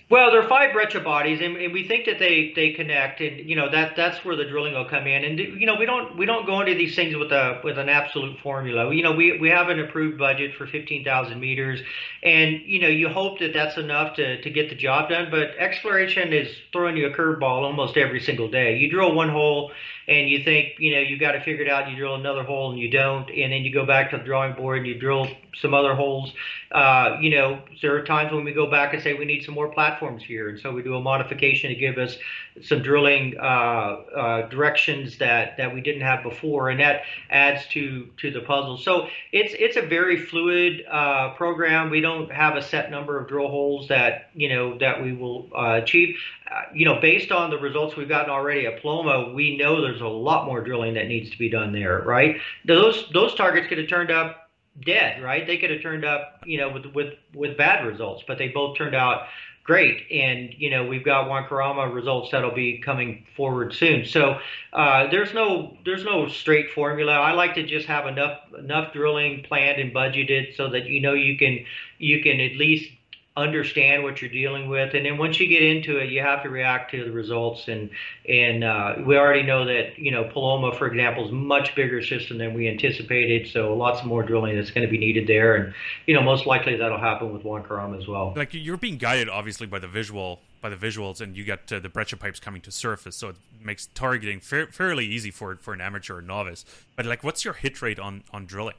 Well, 0.09 0.31
there 0.31 0.41
are 0.41 0.49
five 0.49 0.73
breccia 0.73 1.01
bodies, 1.01 1.41
and, 1.43 1.57
and, 1.57 1.73
we 1.73 1.89
think 1.89 2.07
that 2.07 2.21
they 2.21 2.53
they 2.55 2.71
connect, 2.71 3.21
and 3.21 3.39
you 3.41 3.57
know 3.57 3.69
that 3.69 3.97
that's 3.97 4.25
where 4.25 4.37
the 4.37 4.45
drilling 4.45 4.75
will 4.75 4.85
come 4.85 5.09
in. 5.09 5.25
And 5.25 5.37
you 5.37 5.67
know 5.67 5.75
we 5.75 5.85
don't 5.85 6.17
we 6.17 6.27
don't 6.27 6.47
go 6.47 6.61
into 6.61 6.75
these 6.75 6.95
things 6.95 7.17
with 7.17 7.33
a 7.33 7.61
with 7.65 7.77
an 7.77 7.89
absolute 7.89 8.39
formula. 8.39 8.95
You 8.95 9.03
know 9.03 9.11
we 9.11 9.37
we 9.41 9.49
have 9.49 9.69
an 9.69 9.81
approved 9.81 10.17
budget 10.17 10.55
for 10.55 10.69
fifteen 10.69 11.03
thousand 11.03 11.41
meters, 11.41 11.81
and 12.23 12.61
you 12.67 12.79
know 12.79 12.87
you 12.87 13.09
hope 13.09 13.41
that 13.41 13.53
that's 13.53 13.79
enough 13.79 14.15
to 14.15 14.41
to 14.43 14.49
get 14.49 14.69
the 14.69 14.77
job 14.77 15.09
done. 15.09 15.27
But 15.29 15.57
exploration 15.59 16.33
is 16.33 16.55
throwing 16.71 16.97
you 16.97 17.09
a 17.09 17.11
curveball 17.11 17.65
almost 17.65 17.97
every 17.97 18.21
single 18.21 18.49
day. 18.49 18.77
You 18.77 18.89
drill 18.89 19.13
one 19.13 19.31
hole 19.31 19.73
and 20.09 20.29
you 20.29 20.43
think 20.45 20.75
you 20.79 20.95
know 20.95 21.01
you 21.01 21.19
got 21.19 21.33
to 21.33 21.41
figure 21.41 21.65
it 21.65 21.71
out. 21.71 21.91
You 21.91 21.97
drill 21.97 22.15
another 22.15 22.43
hole 22.43 22.71
and 22.71 22.79
you 22.79 22.91
don't, 22.91 23.29
and 23.31 23.53
then 23.53 23.63
you 23.63 23.73
go 23.73 23.85
back 23.85 24.11
to 24.11 24.19
the 24.19 24.25
drawing 24.25 24.55
board 24.55 24.79
and 24.79 24.87
you 24.87 24.99
drill 24.99 25.29
some 25.61 25.75
other 25.75 25.95
holes. 25.95 26.33
Uh, 26.71 27.17
you 27.21 27.31
know, 27.31 27.61
there 27.81 27.97
are 27.97 28.05
times 28.05 28.33
when 28.33 28.45
we 28.45 28.53
go 28.53 28.71
back 28.71 28.93
and 28.93 29.03
say 29.03 29.15
we 29.15 29.25
need 29.25 29.43
some 29.43 29.55
more 29.55 29.69
platforms 29.69 30.23
here, 30.23 30.49
and 30.49 30.61
so 30.61 30.73
we 30.73 30.83
do 30.83 30.95
a 30.95 31.01
modification 31.01 31.71
to 31.71 31.77
give 31.77 31.99
us 31.99 32.17
some 32.63 32.83
drilling 32.83 33.35
uh, 33.39 33.43
uh, 33.43 34.49
directions 34.49 35.19
that 35.19 35.57
that 35.57 35.73
we 35.73 35.81
didn't 35.81 36.03
have 36.03 36.23
before, 36.23 36.71
and 36.71 36.81
that 36.81 37.03
adds 37.31 37.67
to 37.69 38.09
to 38.19 38.31
the 38.31 38.41
puzzle. 38.41 38.77
So 38.77 39.09
it's 39.33 39.55
it's 39.59 39.77
a 39.77 39.83
very 39.83 40.19
fluid 40.19 40.85
uh, 40.91 41.35
program. 41.35 41.91
We 41.91 42.01
don't 42.01 42.31
have 42.31 42.57
a 42.57 42.63
set 42.63 42.91
number 42.91 43.19
of 43.19 43.29
drill 43.29 43.49
holes 43.49 43.89
that 43.89 44.31
you 44.35 44.49
know 44.49 44.79
that 44.79 45.03
we 45.03 45.13
will 45.13 45.49
uh, 45.57 45.81
achieve. 45.83 46.17
Uh, 46.51 46.63
you 46.73 46.85
know, 46.85 47.01
based 47.01 47.33
on 47.33 47.51
the 47.51 47.59
results 47.59 47.97
we've 47.97 48.09
gotten 48.09 48.31
already 48.31 48.67
at 48.67 48.81
Paloma, 48.81 49.33
we 49.33 49.57
know 49.57 49.81
there's 49.81 49.96
a 50.01 50.09
lot 50.09 50.47
more 50.47 50.61
drilling 50.61 50.95
that 50.95 51.09
needs 51.09 51.31
to 51.31 51.39
be 51.39 51.49
done 51.49 51.73
there, 51.73 52.03
right? 52.03 52.37
Those 52.65 53.09
those 53.13 53.35
targets 53.35 53.69
could 53.69 53.79
have 53.79 53.89
turned 53.89 54.11
up 54.11 54.51
dead, 54.85 55.23
right? 55.23 55.47
They 55.47 55.57
could 55.59 55.71
have 55.71 55.83
turned 55.83 56.05
up, 56.05 56.41
you 56.45 56.59
know, 56.59 56.73
with 56.73 56.87
with 56.95 57.15
with 57.35 57.57
bad 57.57 57.87
results, 57.87 58.25
but 58.27 58.39
they 58.39 58.49
both 58.49 58.77
turned 58.77 58.95
out 58.95 59.27
great. 59.67 60.07
And 60.11 60.55
you 60.57 60.71
know, 60.71 60.87
we've 60.87 61.05
got 61.05 61.27
Huancarama 61.27 61.93
results 61.93 62.31
that'll 62.31 62.55
be 62.55 62.79
coming 62.79 63.27
forward 63.37 63.75
soon. 63.75 64.07
So 64.07 64.39
uh, 64.73 65.09
there's 65.11 65.35
no 65.35 65.77
there's 65.85 66.05
no 66.05 66.29
straight 66.29 66.71
formula. 66.71 67.13
I 67.13 67.33
like 67.33 67.55
to 67.57 67.67
just 67.67 67.87
have 67.87 68.07
enough 68.07 68.39
enough 68.59 68.93
drilling 68.93 69.43
planned 69.43 69.81
and 69.81 69.93
budgeted 69.93 70.57
so 70.57 70.71
that 70.71 70.87
you 70.87 71.01
know 71.01 71.15
you 71.15 71.37
can 71.37 71.65
you 71.99 72.23
can 72.23 72.41
at 72.41 72.57
least 72.57 72.91
understand 73.37 74.03
what 74.03 74.23
you're 74.23 74.31
dealing 74.31 74.69
with. 74.69 74.95
And 74.95 75.05
then 75.05 75.19
once 75.19 75.39
you 75.39 75.47
get 75.47 75.63
into 75.63 75.99
it 75.99 76.11
you 76.11 76.23
have 76.23 76.43
to 76.43 76.49
react 76.49 76.91
to 76.93 77.05
the 77.05 77.13
results. 77.13 77.69
And 77.69 77.91
and 78.29 78.65
uh, 78.65 78.97
we 79.05 79.17
already 79.17 79.43
know 79.43 79.67
that 79.67 79.99
you 79.99 80.11
know 80.11 80.25
paloma 80.25 80.73
for 80.73 80.87
example 80.87 81.27
is 81.27 81.33
much 81.33 81.75
bigger 81.75 82.03
system 82.03 82.39
than 82.39 82.55
we 82.55 82.69
anticipated. 82.69 83.49
So 83.49 83.75
lots 83.75 84.05
more 84.05 84.23
drilling 84.23 84.57
that's 84.57 84.71
going 84.71 84.87
to 84.87 84.91
be 84.91 84.99
needed 84.99 85.27
there. 85.27 85.55
And 85.55 85.75
you 86.07 86.15
know 86.15 86.23
most 86.23 86.47
likely 86.47 86.77
that'll 86.77 86.99
happen 86.99 87.33
with 87.33 87.43
Carama 87.43 87.99
as 87.99 88.09
well. 88.09 88.33
Like 88.35 88.55
you're 88.55 88.77
being 88.77 88.97
guided 88.97 89.29
obviously 89.29 89.67
by 89.67 89.79
the 89.79 89.89
visual 89.89 90.41
by 90.63 90.71
the 90.71 90.77
visuals 90.77 91.21
and 91.21 91.37
you 91.37 91.45
get 91.45 91.71
uh, 91.71 91.79
the 91.79 91.89
breccia 91.89 92.17
pipes 92.17 92.41
coming 92.41 92.63
to 92.63 92.73
surface. 92.73 93.17
So 93.17 93.29
it 93.29 93.37
makes 93.63 93.87
targeting 93.95 94.41
fa- 94.41 94.69
fairly 94.73 95.05
easy 95.05 95.31
for 95.31 95.57
for 95.57 95.75
an 95.75 95.83
amateur 95.83 96.17
or 96.17 96.23
novice. 96.23 96.65
But 96.97 97.05
like 97.05 97.23
what's 97.23 97.45
your 97.45 97.55
hit 97.55 97.83
rate 97.83 97.99
on 97.99 98.25
on 98.33 98.47
drilling 98.47 98.77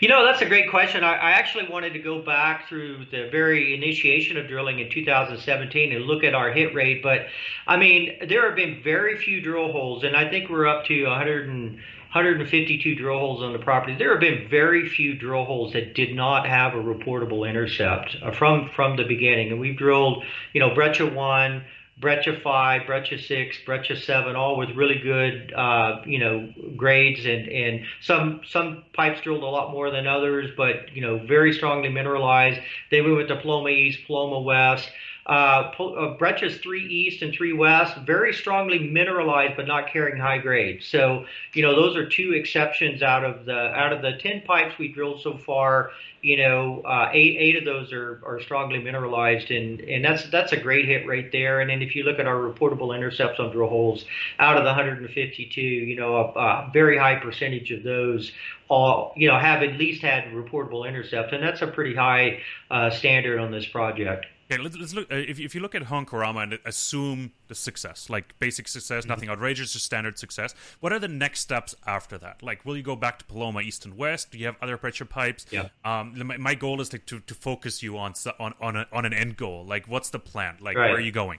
you 0.00 0.08
know, 0.08 0.24
that's 0.24 0.42
a 0.42 0.46
great 0.46 0.70
question. 0.70 1.04
I, 1.04 1.14
I, 1.14 1.30
actually 1.32 1.68
wanted 1.68 1.92
to 1.92 1.98
go 1.98 2.22
back 2.22 2.68
through 2.68 3.06
the 3.10 3.28
very 3.30 3.74
initiation 3.74 4.36
of 4.36 4.48
drilling 4.48 4.80
in 4.80 4.90
2017 4.90 5.92
and 5.92 6.04
look 6.04 6.24
at 6.24 6.34
our 6.34 6.50
hit 6.50 6.74
rate. 6.74 7.02
But 7.02 7.26
I 7.66 7.76
mean, 7.76 8.16
there 8.28 8.46
have 8.46 8.56
been 8.56 8.82
very 8.82 9.16
few 9.16 9.40
drill 9.40 9.70
holes, 9.70 10.02
and 10.02 10.16
I 10.16 10.28
think 10.28 10.50
we're 10.50 10.66
up 10.66 10.86
to 10.86 11.04
100 11.04 11.48
and, 11.48 11.78
152 12.12 12.96
drill 12.96 13.20
holes 13.20 13.40
on 13.40 13.52
the 13.52 13.58
property. 13.60 13.94
There 13.94 14.10
have 14.10 14.18
been 14.18 14.48
very 14.48 14.88
few 14.88 15.14
drill 15.14 15.44
holes 15.44 15.74
that 15.74 15.94
did 15.94 16.12
not 16.12 16.44
have 16.44 16.74
a 16.74 16.78
reportable 16.78 17.48
intercept 17.48 18.16
uh, 18.20 18.32
from 18.32 18.68
from 18.74 18.96
the 18.96 19.04
beginning. 19.04 19.52
And 19.52 19.60
we've 19.60 19.78
drilled, 19.78 20.24
you 20.52 20.58
know, 20.58 20.74
Breccia 20.74 21.06
1, 21.06 21.62
Breccia 22.00 22.40
5, 22.42 22.86
Breccia 22.86 23.18
6, 23.18 23.58
Breccia 23.66 23.96
7, 23.96 24.34
all 24.34 24.56
with 24.56 24.70
really 24.70 24.98
good, 24.98 25.52
uh, 25.52 26.00
you 26.06 26.18
know, 26.18 26.52
grades 26.76 27.26
and, 27.26 27.46
and 27.48 27.84
some 28.00 28.40
some 28.48 28.84
pipes 28.94 29.20
drilled 29.20 29.42
a 29.42 29.46
lot 29.46 29.70
more 29.72 29.90
than 29.90 30.06
others, 30.06 30.50
but, 30.56 30.94
you 30.94 31.02
know, 31.02 31.18
very 31.18 31.52
strongly 31.52 31.90
mineralized. 31.90 32.60
Then 32.90 33.04
we 33.04 33.14
went 33.14 33.28
to 33.28 33.36
Paloma 33.36 33.68
East, 33.68 34.00
Paloma 34.06 34.40
West. 34.40 34.90
Uh, 35.30 35.72
uh, 35.78 36.18
Breccia's 36.18 36.58
3 36.58 36.84
East 36.86 37.22
and 37.22 37.32
3 37.32 37.52
West, 37.52 37.96
very 37.98 38.34
strongly 38.34 38.80
mineralized 38.80 39.56
but 39.56 39.66
not 39.66 39.92
carrying 39.92 40.18
high 40.18 40.38
grade. 40.38 40.82
So, 40.82 41.24
you 41.54 41.62
know, 41.62 41.74
those 41.74 41.96
are 41.96 42.08
two 42.08 42.32
exceptions 42.32 43.00
out 43.02 43.24
of 43.24 43.46
the 43.46 43.52
out 43.56 43.92
of 43.92 44.02
the 44.02 44.18
10 44.20 44.42
pipes 44.42 44.76
we 44.78 44.88
drilled 44.88 45.22
so 45.22 45.38
far 45.38 45.90
you 46.22 46.36
know, 46.36 46.82
uh, 46.82 47.08
eight 47.12 47.36
eight 47.38 47.56
of 47.56 47.64
those 47.64 47.92
are, 47.92 48.20
are 48.24 48.40
strongly 48.40 48.78
mineralized, 48.78 49.50
and 49.50 49.80
and 49.80 50.04
that's 50.04 50.28
that's 50.28 50.52
a 50.52 50.56
great 50.56 50.84
hit 50.84 51.06
right 51.06 51.30
there. 51.32 51.60
And 51.60 51.70
then 51.70 51.80
if 51.80 51.96
you 51.96 52.04
look 52.04 52.18
at 52.18 52.26
our 52.26 52.36
reportable 52.36 52.94
intercepts 52.94 53.40
on 53.40 53.50
drill 53.52 53.68
holes, 53.68 54.04
out 54.38 54.56
of 54.58 54.64
the 54.64 54.68
152, 54.68 55.60
you 55.60 55.96
know, 55.96 56.16
a, 56.16 56.38
a 56.38 56.70
very 56.72 56.98
high 56.98 57.16
percentage 57.16 57.70
of 57.70 57.82
those 57.82 58.32
all 58.68 59.14
you 59.16 59.28
know 59.28 59.38
have 59.38 59.62
at 59.62 59.78
least 59.78 60.02
had 60.02 60.24
reportable 60.26 60.86
intercept, 60.86 61.32
and 61.32 61.42
that's 61.42 61.62
a 61.62 61.66
pretty 61.66 61.94
high 61.94 62.40
uh, 62.70 62.90
standard 62.90 63.38
on 63.40 63.50
this 63.50 63.66
project. 63.66 64.26
Okay, 64.50 64.60
let's, 64.60 64.76
let's 64.76 64.94
look. 64.94 65.10
Uh, 65.12 65.16
if, 65.16 65.38
if 65.38 65.54
you 65.54 65.60
look 65.60 65.76
at 65.76 65.82
Huancarama 65.84 66.42
and 66.42 66.58
assume 66.64 67.32
the 67.46 67.54
success, 67.54 68.10
like 68.10 68.36
basic 68.40 68.66
success, 68.66 69.02
mm-hmm. 69.02 69.10
nothing 69.10 69.28
outrageous, 69.28 69.72
just 69.72 69.84
standard 69.84 70.18
success, 70.18 70.54
what 70.80 70.92
are 70.92 70.98
the 70.98 71.08
next 71.08 71.40
steps 71.40 71.76
after 71.86 72.18
that? 72.18 72.42
Like, 72.42 72.64
will 72.64 72.76
you 72.76 72.82
go 72.82 72.96
back 72.96 73.20
to 73.20 73.24
Paloma 73.24 73.60
East 73.60 73.84
and 73.84 73.96
West? 73.96 74.32
Do 74.32 74.38
you 74.38 74.46
have 74.46 74.56
other 74.60 74.76
breccia 74.76 75.04
pipes? 75.04 75.46
Yeah. 75.50 75.68
Um, 75.84 76.26
my, 76.26 76.36
my 76.36 76.54
goal 76.56 76.80
is 76.80 76.88
to, 76.88 76.98
to, 76.98 77.20
to 77.20 77.34
focus 77.34 77.80
you 77.82 77.96
on 77.96 78.14
on 78.40 78.54
on, 78.60 78.76
a, 78.76 78.86
on 78.92 79.04
an 79.04 79.12
end 79.12 79.36
goal. 79.36 79.64
Like, 79.64 79.86
what's 79.86 80.10
the 80.10 80.18
plan? 80.18 80.56
Like, 80.60 80.76
right. 80.76 80.88
where 80.88 80.96
are 80.96 81.00
you 81.00 81.12
going? 81.12 81.38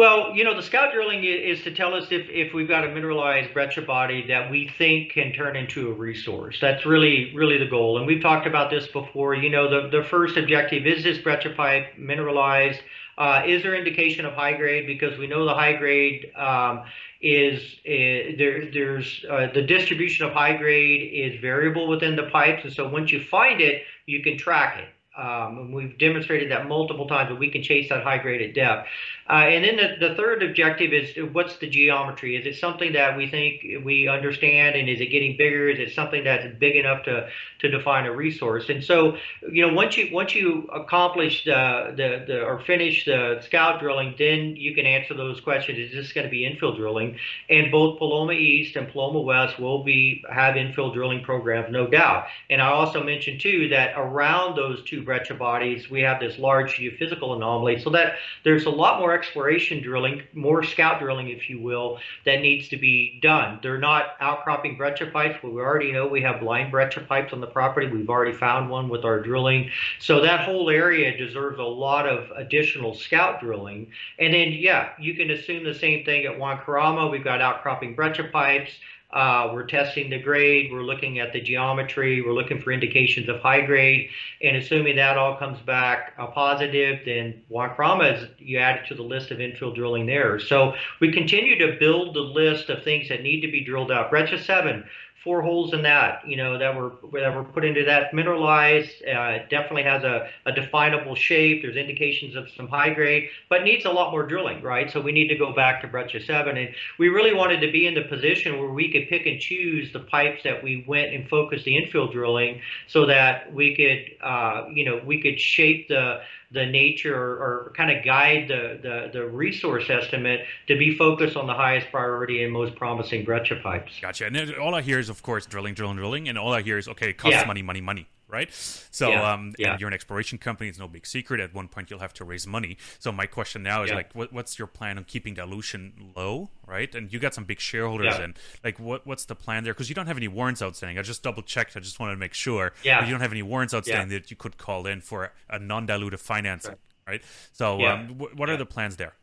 Well, 0.00 0.34
you 0.34 0.44
know, 0.44 0.56
the 0.56 0.62
scout 0.62 0.94
drilling 0.94 1.24
is 1.24 1.62
to 1.64 1.74
tell 1.74 1.92
us 1.92 2.06
if, 2.10 2.26
if 2.30 2.54
we've 2.54 2.66
got 2.66 2.86
a 2.86 2.88
mineralized 2.88 3.52
breccia 3.52 3.82
body 3.82 4.26
that 4.28 4.50
we 4.50 4.66
think 4.78 5.12
can 5.12 5.30
turn 5.34 5.56
into 5.56 5.90
a 5.90 5.92
resource. 5.92 6.56
That's 6.58 6.86
really, 6.86 7.34
really 7.36 7.58
the 7.58 7.66
goal. 7.66 7.98
And 7.98 8.06
we've 8.06 8.22
talked 8.22 8.46
about 8.46 8.70
this 8.70 8.88
before. 8.88 9.34
You 9.34 9.50
know, 9.50 9.68
the, 9.68 9.90
the 9.90 10.02
first 10.02 10.38
objective 10.38 10.86
is 10.86 11.04
this 11.04 11.18
breccia 11.18 11.50
pipe 11.50 11.98
mineralized? 11.98 12.80
Uh, 13.18 13.42
is 13.46 13.62
there 13.62 13.74
indication 13.74 14.24
of 14.24 14.32
high 14.32 14.54
grade? 14.54 14.86
Because 14.86 15.18
we 15.18 15.26
know 15.26 15.44
the 15.44 15.52
high 15.52 15.74
grade 15.74 16.32
um, 16.34 16.84
is, 17.20 17.60
is, 17.84 18.38
there. 18.38 18.70
There's 18.72 19.22
uh, 19.30 19.48
the 19.52 19.60
distribution 19.60 20.24
of 20.24 20.32
high 20.32 20.56
grade 20.56 21.12
is 21.12 21.38
variable 21.42 21.88
within 21.88 22.16
the 22.16 22.30
pipes, 22.32 22.64
and 22.64 22.72
so 22.72 22.88
once 22.88 23.12
you 23.12 23.22
find 23.22 23.60
it, 23.60 23.82
you 24.06 24.22
can 24.22 24.38
track 24.38 24.78
it. 24.78 24.88
Um, 25.16 25.58
and 25.58 25.74
we've 25.74 25.98
demonstrated 25.98 26.52
that 26.52 26.68
multiple 26.68 27.08
times 27.08 27.30
that 27.30 27.38
we 27.38 27.50
can 27.50 27.62
chase 27.62 27.88
that 27.88 28.04
high 28.04 28.18
grade 28.18 28.40
at 28.42 28.54
depth. 28.54 28.88
Uh, 29.28 29.44
and 29.44 29.64
then 29.64 29.76
the, 29.76 30.08
the 30.08 30.14
third 30.14 30.42
objective 30.42 30.92
is 30.92 31.16
what's 31.32 31.56
the 31.58 31.68
geometry? 31.68 32.36
Is 32.36 32.46
it 32.46 32.58
something 32.58 32.92
that 32.94 33.16
we 33.16 33.28
think 33.28 33.84
we 33.84 34.08
understand 34.08 34.76
and 34.76 34.88
is 34.88 35.00
it 35.00 35.06
getting 35.06 35.36
bigger? 35.36 35.68
Is 35.68 35.78
it 35.78 35.94
something 35.94 36.24
that's 36.24 36.46
big 36.58 36.76
enough 36.76 37.04
to, 37.04 37.28
to 37.60 37.68
define 37.68 38.06
a 38.06 38.12
resource? 38.12 38.68
And 38.68 38.82
so, 38.82 39.16
you 39.50 39.66
know, 39.66 39.72
once 39.72 39.96
you 39.96 40.08
once 40.12 40.34
you 40.34 40.68
accomplish 40.72 41.44
the, 41.44 41.92
the, 41.96 42.24
the 42.26 42.42
or 42.42 42.60
finish 42.60 43.04
the 43.04 43.40
scout 43.44 43.80
drilling, 43.80 44.14
then 44.18 44.56
you 44.56 44.74
can 44.74 44.86
answer 44.86 45.14
those 45.14 45.40
questions. 45.40 45.78
Is 45.78 45.92
this 45.92 46.12
going 46.12 46.26
to 46.26 46.30
be 46.30 46.42
infill 46.42 46.76
drilling? 46.76 47.16
And 47.48 47.70
both 47.70 47.98
Paloma 47.98 48.32
East 48.32 48.74
and 48.76 48.88
Paloma 48.88 49.20
West 49.20 49.58
will 49.60 49.84
be 49.84 50.24
have 50.32 50.54
infill 50.54 50.92
drilling 50.92 51.22
programs, 51.22 51.70
no 51.70 51.86
doubt. 51.86 52.26
And 52.48 52.60
I 52.60 52.68
also 52.68 53.02
mentioned 53.02 53.40
too 53.40 53.68
that 53.68 53.94
around 53.96 54.56
those 54.56 54.82
two 54.84 54.99
breccia 55.04 55.34
bodies, 55.34 55.90
we 55.90 56.00
have 56.00 56.20
this 56.20 56.38
large 56.38 56.74
geophysical 56.74 57.36
anomaly, 57.36 57.80
so 57.80 57.90
that 57.90 58.16
there's 58.44 58.66
a 58.66 58.70
lot 58.70 59.00
more 59.00 59.12
exploration 59.12 59.82
drilling, 59.82 60.22
more 60.32 60.62
scout 60.62 61.00
drilling, 61.00 61.28
if 61.28 61.48
you 61.48 61.60
will, 61.60 61.98
that 62.24 62.40
needs 62.40 62.68
to 62.68 62.76
be 62.76 63.18
done. 63.22 63.58
They're 63.62 63.78
not 63.78 64.16
outcropping 64.20 64.76
breccia 64.76 65.06
pipes, 65.06 65.38
but 65.42 65.52
we 65.52 65.60
already 65.60 65.92
know 65.92 66.06
we 66.06 66.22
have 66.22 66.40
blind 66.40 66.70
breccia 66.70 67.00
pipes 67.00 67.32
on 67.32 67.40
the 67.40 67.46
property. 67.46 67.86
We've 67.86 68.10
already 68.10 68.36
found 68.36 68.70
one 68.70 68.88
with 68.88 69.04
our 69.04 69.20
drilling. 69.20 69.70
So 69.98 70.20
that 70.20 70.40
whole 70.40 70.70
area 70.70 71.16
deserves 71.16 71.58
a 71.58 71.62
lot 71.62 72.08
of 72.08 72.30
additional 72.36 72.94
scout 72.94 73.40
drilling. 73.40 73.88
And 74.18 74.34
then, 74.34 74.52
yeah, 74.52 74.90
you 74.98 75.14
can 75.14 75.30
assume 75.30 75.64
the 75.64 75.74
same 75.74 76.04
thing 76.04 76.26
at 76.26 76.38
Huancarama. 76.38 77.10
We've 77.10 77.24
got 77.24 77.40
outcropping 77.40 77.94
breccia 77.94 78.24
pipes. 78.24 78.72
Uh, 79.12 79.50
we're 79.52 79.66
testing 79.66 80.08
the 80.08 80.18
grade. 80.18 80.70
We're 80.72 80.82
looking 80.82 81.18
at 81.18 81.32
the 81.32 81.40
geometry. 81.40 82.22
We're 82.22 82.32
looking 82.32 82.60
for 82.60 82.70
indications 82.70 83.28
of 83.28 83.40
high 83.40 83.62
grade. 83.62 84.08
And 84.40 84.56
assuming 84.56 84.96
that 84.96 85.18
all 85.18 85.36
comes 85.36 85.58
back 85.60 86.14
uh, 86.18 86.26
positive, 86.28 87.00
then 87.04 87.42
Juan 87.48 88.04
is 88.04 88.28
you 88.38 88.58
add 88.58 88.76
it 88.76 88.86
to 88.88 88.94
the 88.94 89.02
list 89.02 89.30
of 89.30 89.38
infill 89.38 89.74
drilling 89.74 90.06
there. 90.06 90.38
So 90.38 90.74
we 91.00 91.12
continue 91.12 91.58
to 91.58 91.78
build 91.78 92.14
the 92.14 92.20
list 92.20 92.68
of 92.70 92.84
things 92.84 93.08
that 93.08 93.22
need 93.22 93.40
to 93.40 93.50
be 93.50 93.64
drilled 93.64 93.90
out. 93.90 94.10
Breccia 94.10 94.38
7, 94.38 94.84
four 95.22 95.42
holes 95.42 95.74
in 95.74 95.82
that, 95.82 96.26
you 96.26 96.36
know, 96.36 96.56
that 96.56 96.74
were 96.74 96.92
that 97.12 97.34
were 97.34 97.44
put 97.44 97.64
into 97.64 97.84
that 97.84 98.14
mineralized. 98.14 98.90
Uh, 99.06 99.36
it 99.36 99.50
definitely 99.50 99.82
has 99.82 100.02
a, 100.02 100.28
a 100.46 100.52
definable 100.52 101.14
shape. 101.14 101.60
There's 101.62 101.76
indications 101.76 102.34
of 102.36 102.48
some 102.56 102.68
high 102.68 102.94
grade, 102.94 103.28
but 103.50 103.62
needs 103.62 103.84
a 103.84 103.90
lot 103.90 104.12
more 104.12 104.26
drilling, 104.26 104.62
right? 104.62 104.90
So 104.90 105.00
we 105.00 105.12
need 105.12 105.28
to 105.28 105.36
go 105.36 105.52
back 105.52 105.82
to 105.82 105.88
Breccia 105.88 106.24
7. 106.24 106.56
And 106.56 106.74
we 106.98 107.08
really 107.08 107.34
wanted 107.34 107.60
to 107.60 107.70
be 107.70 107.86
in 107.86 107.94
the 107.94 108.02
position 108.02 108.58
where 108.58 108.70
we 108.70 108.90
could 108.90 109.08
pick 109.08 109.26
and 109.26 109.38
choose 109.38 109.92
the 109.92 110.00
pipes 110.00 110.42
that 110.44 110.62
we 110.62 110.84
went 110.86 111.12
and 111.12 111.28
focused 111.28 111.66
the 111.66 111.76
infill 111.76 112.10
drilling 112.10 112.62
so 112.86 113.04
that 113.06 113.52
we 113.52 113.76
could, 113.76 114.26
uh, 114.26 114.68
you 114.72 114.86
know, 114.86 115.02
we 115.04 115.20
could 115.20 115.38
shape 115.38 115.88
the 115.88 116.20
the 116.52 116.66
nature 116.66 117.14
or, 117.14 117.36
or 117.36 117.72
kind 117.76 117.96
of 117.96 118.04
guide 118.04 118.48
the, 118.48 118.78
the, 118.82 119.10
the, 119.12 119.26
resource 119.26 119.84
estimate 119.88 120.40
to 120.66 120.76
be 120.76 120.96
focused 120.96 121.36
on 121.36 121.46
the 121.46 121.54
highest 121.54 121.86
priority 121.92 122.42
and 122.42 122.52
most 122.52 122.74
promising 122.74 123.24
breccia 123.24 123.56
pipes. 123.62 123.92
Gotcha. 124.02 124.26
And 124.26 124.54
all 124.56 124.74
I 124.74 124.82
hear 124.82 124.98
is, 124.98 125.08
of 125.08 125.22
course, 125.22 125.46
drilling, 125.46 125.74
drilling, 125.74 125.96
drilling. 125.96 126.28
And 126.28 126.36
all 126.36 126.52
I 126.52 126.62
hear 126.62 126.76
is, 126.76 126.88
okay, 126.88 127.10
it 127.10 127.18
costs 127.18 127.40
yeah. 127.40 127.46
money, 127.46 127.62
money, 127.62 127.80
money 127.80 128.08
right? 128.30 128.48
So 128.52 129.10
yeah, 129.10 129.32
um, 129.32 129.54
yeah. 129.58 129.76
you're 129.78 129.88
an 129.88 129.94
exploration 129.94 130.38
company. 130.38 130.68
It's 130.68 130.78
no 130.78 130.88
big 130.88 131.06
secret. 131.06 131.40
At 131.40 131.54
one 131.54 131.68
point, 131.68 131.90
you'll 131.90 132.00
have 132.00 132.14
to 132.14 132.24
raise 132.24 132.46
money. 132.46 132.76
So 132.98 133.12
my 133.12 133.26
question 133.26 133.62
now 133.62 133.82
is 133.82 133.90
yeah. 133.90 133.96
like, 133.96 134.14
what, 134.14 134.32
what's 134.32 134.58
your 134.58 134.68
plan 134.68 134.98
on 134.98 135.04
keeping 135.04 135.34
dilution 135.34 136.12
low, 136.16 136.50
right? 136.66 136.94
And 136.94 137.12
you 137.12 137.18
got 137.18 137.34
some 137.34 137.44
big 137.44 137.60
shareholders 137.60 138.18
in. 138.18 138.34
Like, 138.64 138.78
what 138.78 139.06
what's 139.06 139.24
the 139.24 139.34
plan 139.34 139.64
there? 139.64 139.72
Because 139.72 139.88
you 139.88 139.94
don't 139.94 140.06
have 140.06 140.16
any 140.16 140.28
warrants 140.28 140.62
outstanding. 140.62 140.98
I 140.98 141.02
just 141.02 141.22
double 141.22 141.42
checked. 141.42 141.76
I 141.76 141.80
just 141.80 142.00
wanted 142.00 142.12
to 142.12 142.20
make 142.20 142.34
sure. 142.34 142.72
Yeah. 142.82 143.04
You 143.04 143.10
don't 143.10 143.20
have 143.20 143.32
any 143.32 143.42
warrants 143.42 143.74
outstanding 143.74 144.16
that 144.18 144.30
you 144.30 144.36
could 144.36 144.56
call 144.56 144.86
in 144.86 145.00
for 145.00 145.32
a 145.48 145.58
non-dilutive 145.58 146.20
financing, 146.20 146.76
right? 147.06 147.22
So 147.52 147.84
um, 147.84 148.18
what 148.18 148.48
are 148.48 148.56
the 148.56 148.66
plans 148.66 148.96
there? 148.96 149.14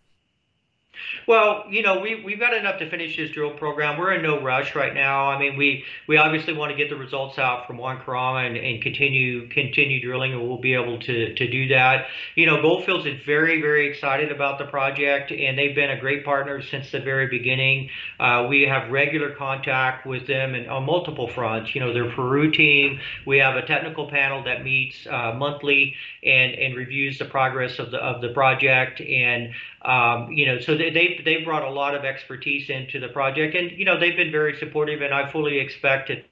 Well, 1.28 1.66
you 1.70 1.82
know, 1.82 2.00
we 2.00 2.24
we've 2.24 2.40
got 2.40 2.54
enough 2.54 2.80
to 2.80 2.90
finish 2.90 3.18
this 3.18 3.32
drill 3.32 3.52
program. 3.52 3.98
We're 3.98 4.14
in 4.14 4.24
no 4.24 4.42
rush 4.42 4.76
right 4.76 4.94
now. 4.94 5.30
I 5.30 5.40
mean, 5.40 5.58
we 5.58 5.84
we 6.08 6.18
obviously 6.18 6.54
want 6.54 6.72
to 6.72 6.78
get 6.78 6.90
the 6.90 6.96
results 6.96 7.38
out 7.38 7.68
from 7.68 7.78
Huancarama 7.78 8.48
and, 8.48 8.58
and 8.58 8.82
continue 8.82 9.48
continue 9.50 10.02
drilling, 10.02 10.34
and 10.34 10.42
we'll 10.48 10.60
be 10.60 10.74
able 10.74 11.00
to 11.00 11.34
to 11.34 11.48
do 11.52 11.68
that. 11.70 12.08
You 12.36 12.46
know, 12.46 12.62
Gold 12.62 12.86
Fields 12.86 13.06
is 13.06 13.22
very 13.26 13.62
very 13.62 13.90
excited 13.90 14.32
about 14.32 14.58
the 14.58 14.66
project, 14.66 15.32
and 15.32 15.58
they've 15.58 15.76
been 15.76 15.92
a 15.92 16.00
great 16.00 16.24
partner 16.24 16.62
since 16.62 16.92
the 16.92 17.00
very 17.00 17.28
beginning. 17.28 17.90
Uh, 18.20 18.48
we 18.50 18.64
have 18.64 18.92
regular 18.92 19.36
contact 19.36 20.06
with 20.06 20.28
them 20.28 20.56
and 20.56 20.68
on 20.70 20.86
multiple 20.86 21.28
fronts. 21.28 21.76
You 21.76 21.82
know, 21.82 21.94
their 21.94 22.10
Peru 22.12 22.52
team. 22.52 23.00
We 23.26 23.38
have 23.40 23.56
a 23.56 23.66
technical 23.66 24.10
panel 24.10 24.44
that 24.44 24.64
meets 24.64 25.06
uh, 25.08 25.34
monthly 25.36 25.96
and 26.24 26.54
and 26.54 26.76
reviews 26.76 27.20
the 27.20 27.26
progress 27.26 27.80
of 27.80 27.92
the 27.92 27.98
of 27.98 28.22
the 28.22 28.30
project 28.30 29.02
and 29.02 29.54
um, 29.88 30.32
you 30.32 30.46
know, 30.46 30.60
so 30.60 30.76
they, 30.76 30.87
they 30.90 31.22
they 31.24 31.44
brought 31.44 31.64
a 31.64 31.70
lot 31.70 31.96
of 31.96 32.06
expertise 32.06 32.70
into 32.70 33.00
the 33.00 33.08
project, 33.10 33.56
and 33.56 33.72
you 33.72 33.86
know, 33.86 34.00
they've 34.00 34.16
been 34.16 34.32
very 34.32 34.58
supportive, 34.58 35.02
and 35.02 35.14
I 35.14 35.32
fully 35.32 35.60
expect 35.60 36.10
it. 36.10 36.26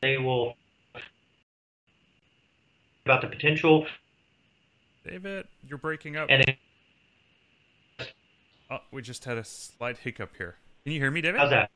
They 0.00 0.18
will 0.18 0.56
about 3.04 3.22
the 3.22 3.28
potential. 3.28 3.86
David, 5.04 5.46
you're 5.66 5.78
breaking 5.78 6.16
up. 6.16 6.28
And 6.30 6.56
oh, 8.70 8.78
we 8.90 9.02
just 9.02 9.24
had 9.24 9.38
a 9.38 9.44
slight 9.44 9.98
hiccup 9.98 10.36
here. 10.36 10.56
Can 10.84 10.92
you 10.92 11.00
hear 11.00 11.10
me, 11.10 11.20
David? 11.20 11.40
How's 11.40 11.50
that? 11.50 11.70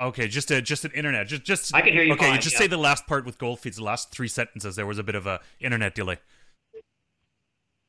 Okay, 0.00 0.28
just 0.28 0.50
a 0.50 0.60
just 0.60 0.84
an 0.84 0.90
internet. 0.92 1.26
Just 1.26 1.44
just 1.44 1.74
I 1.74 1.80
can 1.80 1.92
hear 1.92 2.02
you. 2.02 2.12
Okay, 2.12 2.30
fine, 2.30 2.40
just 2.40 2.54
yeah. 2.54 2.60
say 2.60 2.66
the 2.66 2.76
last 2.76 3.06
part 3.06 3.24
with 3.24 3.38
Gold 3.38 3.60
Fields. 3.60 3.78
The 3.78 3.84
last 3.84 4.10
three 4.10 4.28
sentences. 4.28 4.76
There 4.76 4.86
was 4.86 4.98
a 4.98 5.02
bit 5.02 5.14
of 5.14 5.26
a 5.26 5.40
internet 5.58 5.94
delay. 5.94 6.18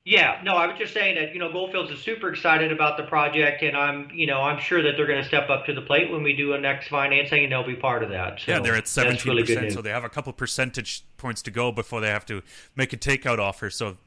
Yeah, 0.08 0.40
no, 0.42 0.56
I 0.56 0.68
was 0.68 0.78
just 0.78 0.94
saying 0.94 1.16
that 1.16 1.34
you 1.34 1.40
know 1.40 1.52
Gold 1.52 1.74
Fields 1.74 1.92
is 1.92 2.00
super 2.00 2.30
excited 2.30 2.72
about 2.72 2.96
the 2.96 3.04
project, 3.04 3.62
and 3.62 3.76
I'm 3.76 4.10
you 4.14 4.26
know 4.26 4.42
I'm 4.42 4.58
sure 4.58 4.82
that 4.82 4.94
they're 4.96 5.06
going 5.06 5.22
to 5.22 5.28
step 5.28 5.50
up 5.50 5.66
to 5.66 5.74
the 5.74 5.82
plate 5.82 6.10
when 6.10 6.24
we 6.24 6.34
do 6.34 6.54
a 6.54 6.58
next 6.58 6.88
financing, 6.88 7.44
and 7.44 7.52
they'll 7.52 7.68
be 7.68 7.76
part 7.76 8.04
of 8.04 8.10
that. 8.12 8.40
So 8.40 8.54
yeah, 8.54 8.60
they're 8.60 8.78
at 8.78 8.88
seventeen 8.88 9.34
really 9.34 9.44
percent, 9.44 9.74
so 9.74 9.82
they 9.82 9.90
have 9.90 10.06
a 10.06 10.10
couple 10.10 10.32
percentage 10.32 11.04
points 11.18 11.42
to 11.42 11.52
go 11.52 11.74
before 11.74 12.00
they 12.00 12.08
have 12.08 12.26
to 12.28 12.42
make 12.74 12.94
a 12.94 12.98
takeout 12.98 13.40
offer. 13.40 13.70
So 13.70 13.98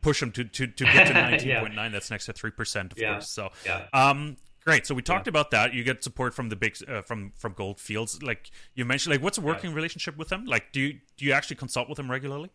push 0.00 0.20
them 0.20 0.32
to 0.32 0.44
to, 0.44 0.66
to 0.66 0.84
get 0.84 1.08
to 1.08 1.12
nineteen 1.12 1.58
point 1.58 1.74
yeah. 1.74 1.82
nine. 1.82 1.92
That's 1.92 2.10
next 2.10 2.24
to 2.24 2.32
three 2.32 2.52
percent, 2.52 2.92
of 2.92 2.98
yeah. 2.98 3.12
course. 3.12 3.28
So 3.28 3.50
yeah. 3.66 3.84
um, 3.92 4.38
Great. 4.64 4.86
So 4.86 4.94
we 4.94 5.02
talked 5.02 5.26
yeah. 5.26 5.30
about 5.30 5.50
that. 5.52 5.72
You 5.72 5.82
get 5.82 6.04
support 6.04 6.34
from 6.34 6.50
the 6.50 6.56
big 6.56 6.76
uh, 6.86 7.02
from 7.02 7.32
from 7.36 7.54
Gold 7.54 7.80
Fields. 7.80 8.22
Like 8.22 8.50
you 8.74 8.84
mentioned, 8.84 9.14
like 9.14 9.22
what's 9.22 9.38
a 9.38 9.40
working 9.40 9.70
right. 9.70 9.76
relationship 9.76 10.16
with 10.16 10.28
them? 10.28 10.44
Like, 10.44 10.72
do 10.72 10.80
you 10.80 11.00
do 11.16 11.24
you 11.24 11.32
actually 11.32 11.56
consult 11.56 11.88
with 11.88 11.96
them 11.96 12.10
regularly? 12.10 12.50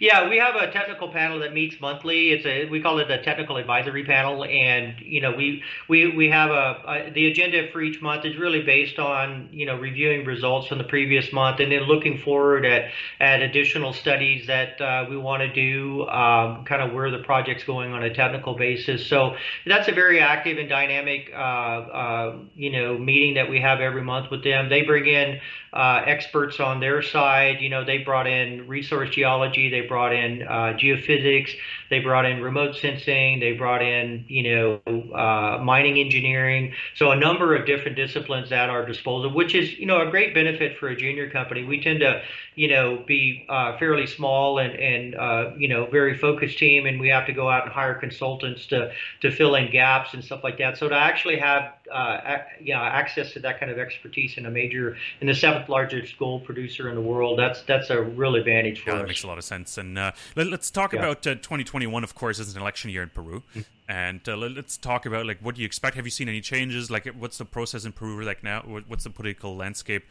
Yeah, 0.00 0.28
we 0.28 0.38
have 0.38 0.56
a 0.56 0.70
technical 0.70 1.08
panel 1.08 1.38
that 1.40 1.54
meets 1.54 1.80
monthly. 1.80 2.30
It's 2.30 2.44
a 2.44 2.66
we 2.68 2.80
call 2.80 2.98
it 2.98 3.08
the 3.08 3.18
technical 3.18 3.56
advisory 3.56 4.04
panel, 4.04 4.44
and 4.44 4.94
you 5.00 5.20
know 5.20 5.32
we 5.32 5.62
we 5.88 6.08
we 6.14 6.28
have 6.30 6.50
a, 6.50 6.82
a, 6.86 7.10
the 7.12 7.30
agenda 7.30 7.68
for 7.72 7.80
each 7.80 8.02
month 8.02 8.24
is 8.24 8.36
really 8.36 8.62
based 8.62 8.98
on 8.98 9.48
you 9.52 9.66
know 9.66 9.76
reviewing 9.76 10.26
results 10.26 10.66
from 10.66 10.78
the 10.78 10.84
previous 10.84 11.32
month 11.32 11.60
and 11.60 11.70
then 11.70 11.82
looking 11.82 12.18
forward 12.18 12.66
at 12.66 12.90
at 13.20 13.40
additional 13.40 13.92
studies 13.92 14.46
that 14.48 14.80
uh, 14.80 15.06
we 15.08 15.16
want 15.16 15.42
to 15.42 15.52
do, 15.52 16.02
um, 16.08 16.64
kind 16.64 16.82
of 16.82 16.92
where 16.92 17.10
the 17.10 17.22
project's 17.22 17.64
going 17.64 17.92
on 17.92 18.02
a 18.02 18.12
technical 18.12 18.56
basis. 18.56 19.06
So 19.06 19.36
that's 19.64 19.88
a 19.88 19.92
very 19.92 20.20
active 20.20 20.58
and 20.58 20.68
dynamic 20.68 21.30
uh, 21.32 21.38
uh, 21.38 22.36
you 22.54 22.70
know 22.70 22.98
meeting 22.98 23.34
that 23.34 23.48
we 23.48 23.60
have 23.60 23.80
every 23.80 24.02
month 24.02 24.30
with 24.30 24.42
them. 24.42 24.68
They 24.68 24.82
bring 24.82 25.06
in 25.06 25.40
uh, 25.72 26.02
experts 26.04 26.58
on 26.60 26.80
their 26.80 27.00
side. 27.00 27.60
You 27.60 27.70
know 27.70 27.84
they 27.84 27.98
brought 27.98 28.26
in 28.26 28.66
resource 28.68 29.10
geology 29.10 29.63
they 29.68 29.82
brought 29.82 30.12
in 30.12 30.42
uh, 30.42 30.76
geophysics, 30.76 31.50
they 31.90 32.00
brought 32.00 32.24
in 32.24 32.42
remote 32.42 32.76
sensing, 32.76 33.40
they 33.40 33.52
brought 33.52 33.82
in 33.82 34.24
you 34.28 34.42
know 34.42 34.80
uh, 35.14 35.62
mining 35.62 35.98
engineering. 35.98 36.72
So 36.96 37.10
a 37.10 37.16
number 37.16 37.54
of 37.54 37.66
different 37.66 37.96
disciplines 37.96 38.52
at 38.52 38.70
our 38.70 38.86
disposal, 38.86 39.32
which 39.32 39.54
is 39.54 39.78
you 39.78 39.86
know 39.86 40.06
a 40.06 40.10
great 40.10 40.34
benefit 40.34 40.78
for 40.78 40.88
a 40.88 40.96
junior 40.96 41.30
company. 41.30 41.64
We 41.64 41.82
tend 41.82 42.00
to 42.00 42.22
you 42.54 42.68
know 42.68 43.02
be 43.06 43.46
uh, 43.48 43.78
fairly 43.78 44.06
small 44.06 44.58
and 44.58 44.74
and 44.74 45.14
uh, 45.14 45.50
you 45.56 45.68
know 45.68 45.86
very 45.86 46.16
focused 46.16 46.58
team, 46.58 46.86
and 46.86 47.00
we 47.00 47.08
have 47.08 47.26
to 47.26 47.32
go 47.32 47.48
out 47.48 47.64
and 47.64 47.72
hire 47.72 47.94
consultants 47.94 48.66
to 48.66 48.92
to 49.20 49.30
fill 49.30 49.54
in 49.54 49.70
gaps 49.70 50.14
and 50.14 50.24
stuff 50.24 50.42
like 50.44 50.58
that. 50.58 50.78
So 50.78 50.88
to 50.88 50.96
actually 50.96 51.38
have 51.38 51.74
uh, 51.92 52.38
you 52.60 52.74
know, 52.74 52.80
access 52.80 53.32
to 53.32 53.40
that 53.40 53.60
kind 53.60 53.70
of 53.70 53.78
expertise 53.78 54.36
in 54.36 54.46
a 54.46 54.50
major 54.50 54.96
in 55.20 55.26
the 55.26 55.34
seventh 55.34 55.68
largest 55.68 56.18
gold 56.18 56.44
producer 56.44 56.88
in 56.88 56.94
the 56.94 57.00
world, 57.00 57.38
that's 57.38 57.62
that's 57.62 57.90
a 57.90 58.00
real 58.00 58.34
advantage 58.34 58.82
for 58.82 58.90
yeah, 58.90 58.96
us. 58.96 59.02
That 59.02 59.08
makes 59.08 59.24
a 59.24 59.26
lot 59.26 59.38
of 59.38 59.44
sense. 59.44 59.78
And 59.78 59.98
uh, 59.98 60.12
let, 60.36 60.52
us 60.52 60.70
talk 60.70 60.92
yeah. 60.92 61.00
about 61.00 61.26
uh, 61.26 61.34
2021. 61.34 62.04
Of 62.04 62.14
course, 62.14 62.38
is 62.38 62.54
an 62.54 62.60
election 62.60 62.90
year 62.90 63.02
in 63.02 63.10
Peru. 63.10 63.42
Mm-hmm. 63.50 63.60
And 63.86 64.26
uh, 64.26 64.36
let, 64.36 64.56
us 64.56 64.76
talk 64.76 65.04
about 65.04 65.26
like 65.26 65.38
what 65.40 65.56
do 65.56 65.60
you 65.60 65.66
expect? 65.66 65.96
Have 65.96 66.06
you 66.06 66.10
seen 66.10 66.28
any 66.28 66.40
changes? 66.40 66.90
Like, 66.90 67.06
what's 67.06 67.38
the 67.38 67.44
process 67.44 67.84
in 67.84 67.92
Peru 67.92 68.22
like 68.22 68.42
now? 68.42 68.62
What's 68.62 69.04
the 69.04 69.10
political 69.10 69.56
landscape? 69.56 70.04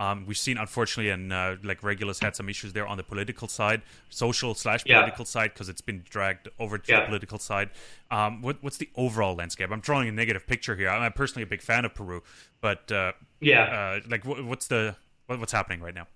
Um, 0.00 0.24
we've 0.26 0.38
seen, 0.38 0.56
unfortunately, 0.56 1.10
and 1.10 1.30
uh, 1.30 1.56
like 1.62 1.82
regulars 1.82 2.20
had 2.20 2.34
some 2.34 2.48
issues 2.48 2.72
there 2.72 2.86
on 2.86 2.96
the 2.96 3.02
political 3.02 3.46
side, 3.48 3.82
social 4.08 4.54
slash 4.54 4.82
political 4.82 5.24
yeah. 5.24 5.30
side, 5.30 5.52
because 5.52 5.68
it's 5.68 5.82
been 5.82 6.02
dragged 6.08 6.48
over 6.58 6.78
to 6.78 6.90
yeah. 6.90 7.00
the 7.00 7.06
political 7.06 7.38
side. 7.38 7.68
Um, 8.10 8.40
what, 8.40 8.62
what's 8.62 8.78
the 8.78 8.88
overall 8.96 9.34
landscape? 9.34 9.70
I'm 9.70 9.80
drawing 9.80 10.08
a 10.08 10.12
negative 10.12 10.46
picture 10.46 10.74
here. 10.74 10.88
I'm 10.88 11.12
personally 11.12 11.42
a 11.42 11.46
big 11.46 11.60
fan 11.60 11.84
of 11.84 11.94
Peru, 11.94 12.22
but 12.62 12.90
uh, 12.90 13.12
yeah, 13.40 13.64
uh, 13.64 14.08
like 14.08 14.24
what's 14.24 14.68
the 14.68 14.96
what, 15.26 15.38
what's 15.38 15.52
happening 15.52 15.82
right 15.82 15.94
now? 15.94 16.06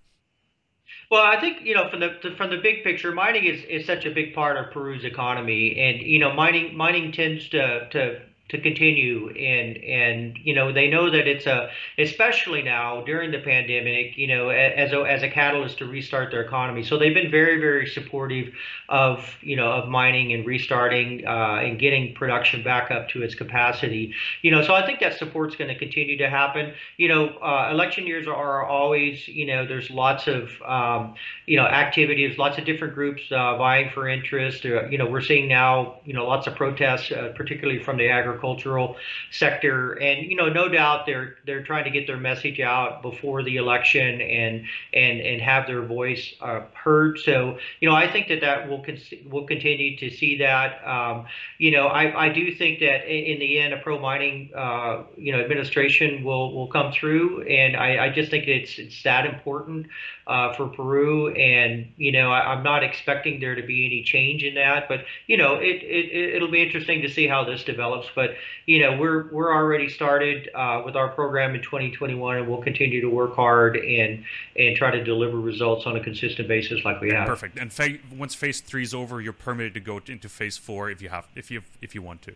Well, 1.11 1.23
I 1.23 1.39
think 1.39 1.61
you 1.63 1.75
know 1.75 1.91
from 1.91 2.01
the 2.01 2.35
from 2.39 2.49
the 2.49 2.57
big 2.57 2.85
picture, 2.85 3.13
mining 3.13 3.45
is, 3.45 3.63
is 3.65 3.87
such 3.87 4.07
a 4.07 4.11
big 4.11 4.35
part 4.35 4.57
of 4.57 4.73
Peru's 4.73 5.05
economy, 5.05 5.79
and 5.79 6.01
you 6.01 6.19
know 6.19 6.33
mining 6.33 6.75
mining 6.75 7.13
tends 7.13 7.51
to 7.51 7.87
to 7.91 8.23
to 8.51 8.61
continue. 8.61 9.31
And 9.31 9.77
and 9.79 10.39
you 10.43 10.55
know 10.55 10.73
they 10.73 10.89
know 10.89 11.11
that 11.11 11.27
it's 11.27 11.47
a 11.47 11.71
especially 11.99 12.63
now 12.63 13.03
during 13.03 13.31
the 13.31 13.39
pandemic 13.39 14.19
you 14.19 14.27
know 14.27 14.51
as 14.51 14.93
a, 14.93 15.01
as 15.01 15.23
a 15.23 15.31
catalyst 15.31 15.79
to 15.79 15.87
restart 15.87 16.31
their 16.31 16.43
economy. 16.43 16.83
So 16.83 16.99
they've 16.99 17.15
been 17.15 17.31
very 17.31 17.59
very 17.59 17.87
supportive 17.87 18.53
of 18.89 19.35
you 19.41 19.57
know 19.57 19.73
of 19.73 19.89
mining 19.89 20.35
and 20.35 20.45
restarting 20.45 21.27
uh, 21.27 21.61
and 21.63 21.79
getting 21.79 22.15
production 22.15 22.63
back 22.63 22.91
up 22.91 23.09
to 23.11 23.23
its 23.23 23.35
capacity. 23.35 24.13
You 24.43 24.51
know 24.51 24.63
so 24.63 24.75
I 24.75 24.85
think 24.85 25.01
that 25.01 25.15
support's 25.15 25.57
going 25.57 25.69
to 25.69 25.79
continue 25.79 26.19
to 26.19 26.29
happen. 26.29 26.75
You 26.99 27.09
know 27.09 27.29
uh, 27.39 27.71
election 27.73 28.07
years 28.07 28.27
are 28.27 28.67
always 28.67 29.27
you 29.27 29.47
know 29.47 29.67
there's 29.67 29.91
lots 29.91 30.29
of 30.29 30.51
um, 30.67 31.15
you 31.47 31.57
know 31.57 31.65
activities 31.65 32.37
lots 32.37 32.59
of 32.59 32.67
different 32.67 32.95
groups 32.95 33.23
uh, 33.31 33.57
vying 33.57 33.91
for 33.91 34.07
interest. 34.07 34.67
Uh, 34.67 34.87
you 34.89 34.99
know 34.99 35.07
we're 35.07 35.23
seeing 35.23 35.49
now 35.49 36.01
you 36.05 36.13
know 36.13 36.27
lots 36.27 36.47
of 36.47 36.55
protests 36.55 37.11
uh, 37.11 37.33
particularly 37.35 37.83
from 37.83 37.97
the 37.97 38.07
agriculture 38.11 38.34
agricultural 38.35 38.97
sector. 39.31 39.93
And 39.93 40.31
you 40.31 40.37
know, 40.37 40.49
no 40.49 40.69
doubt 40.69 41.07
they're 41.07 41.37
they're 41.47 41.63
trying 41.63 41.85
to 41.85 41.91
get 41.91 42.07
their 42.07 42.17
message 42.17 42.61
out 42.61 43.03
before 43.03 43.43
the 43.43 43.57
election 43.57 44.21
and 44.21 44.65
and 44.93 45.21
and 45.21 45.41
have 45.41 45.67
their 45.67 45.83
voice 45.83 46.35
uh, 46.41 46.63
heard. 46.75 47.19
So 47.19 47.59
you 47.81 47.89
know, 47.89 47.95
I 47.95 48.11
think 48.11 48.29
that 48.29 48.41
that 48.41 48.69
will 48.69 48.83
con- 48.83 48.99
will 49.31 49.47
continue 49.47 49.97
to 49.99 50.11
see 50.11 50.39
that. 50.39 50.87
Um, 50.87 51.27
you 51.59 51.71
know, 51.71 51.87
I, 51.87 52.27
I 52.27 52.29
do 52.31 52.55
think 52.55 52.81
that 52.81 53.07
in, 53.07 53.39
the 53.39 53.59
end, 53.59 53.75
a 53.75 53.79
pro 53.79 53.99
mining 53.99 54.51
uh, 54.55 55.05
you 55.17 55.33
know 55.33 55.41
administration 55.41 56.25
will 56.25 56.55
will 56.55 56.69
come 56.69 56.93
through, 56.93 57.43
and 57.43 57.77
I, 57.77 58.07
I 58.07 58.09
just 58.11 58.31
think 58.31 58.47
it's 58.49 58.79
it's 58.79 59.03
that 59.05 59.27
important 59.27 59.87
uh, 60.27 60.55
for 60.55 60.69
Peru. 60.69 61.29
And 61.29 61.93
you 61.97 62.13
know, 62.13 62.31
I, 62.31 62.55
am 62.55 62.63
not 62.63 62.83
expecting 62.83 63.41
there 63.41 63.55
to 63.55 63.63
be 63.63 63.87
any 63.87 64.03
change 64.03 64.43
in 64.43 64.55
that, 64.55 64.89
but 64.89 65.05
you 65.27 65.37
know, 65.37 65.55
it, 65.57 65.83
it 65.83 66.35
it'll 66.35 66.51
be 66.51 66.63
interesting 66.63 67.03
to 67.03 67.09
see 67.09 67.27
how 67.27 67.45
this 67.45 67.65
develops. 67.65 68.09
But 68.15 68.24
you 68.67 68.81
know, 68.81 68.97
we're 68.97 69.31
we're 69.33 69.55
already 69.55 69.89
started 69.89 70.51
uh, 70.55 70.83
with 70.85 70.97
our 70.97 71.09
program 71.09 71.55
in 71.55 71.63
2021, 71.63 72.39
and 72.39 72.49
we'll 72.49 72.63
continue 72.63 73.01
to 73.01 73.09
work 73.09 73.35
hard 73.35 73.77
and 73.77 74.25
and 74.57 74.77
try 74.77 74.91
to 74.91 75.03
deliver 75.03 75.39
results 75.39 75.87
on 75.87 75.97
a 75.97 76.01
consistent 76.01 76.49
basis 76.49 76.85
like 76.85 77.01
we 77.01 77.11
have. 77.11 77.27
Perfect. 77.27 77.59
And 77.59 77.73
fa- 77.73 77.99
once 78.17 78.35
phase 78.35 78.61
three 78.61 78.83
is 78.83 78.95
over, 78.95 79.21
you're 79.21 79.33
permitted 79.33 79.75
to 79.75 79.81
go 79.81 80.01
into 80.07 80.29
phase 80.29 80.57
four 80.57 80.91
if 80.91 81.03
you 81.03 81.09
have 81.09 81.27
if 81.35 81.51
you 81.51 81.63
if 81.81 81.95
you 81.95 82.03
want 82.03 82.23
to. 82.23 82.35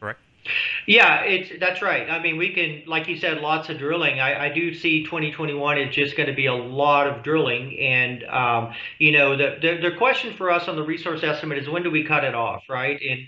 Correct. 0.00 0.20
Yeah, 0.86 1.22
it's 1.22 1.50
that's 1.58 1.80
right. 1.80 2.10
I 2.10 2.20
mean, 2.20 2.36
we 2.36 2.52
can, 2.52 2.82
like 2.86 3.08
you 3.08 3.16
said, 3.16 3.38
lots 3.38 3.70
of 3.70 3.78
drilling. 3.78 4.20
I, 4.20 4.46
I 4.46 4.48
do 4.50 4.74
see 4.74 5.04
2021 5.04 5.78
is 5.78 5.94
just 5.94 6.16
going 6.16 6.28
to 6.28 6.34
be 6.34 6.46
a 6.46 6.54
lot 6.54 7.06
of 7.06 7.22
drilling, 7.22 7.78
and 7.78 8.24
um, 8.24 8.74
you 8.98 9.12
know, 9.12 9.36
the, 9.36 9.56
the 9.60 9.88
the 9.90 9.96
question 9.96 10.36
for 10.36 10.50
us 10.50 10.68
on 10.68 10.76
the 10.76 10.82
resource 10.82 11.22
estimate 11.22 11.58
is 11.58 11.68
when 11.68 11.82
do 11.82 11.90
we 11.90 12.04
cut 12.04 12.24
it 12.24 12.34
off, 12.34 12.64
right? 12.68 13.00
And 13.00 13.26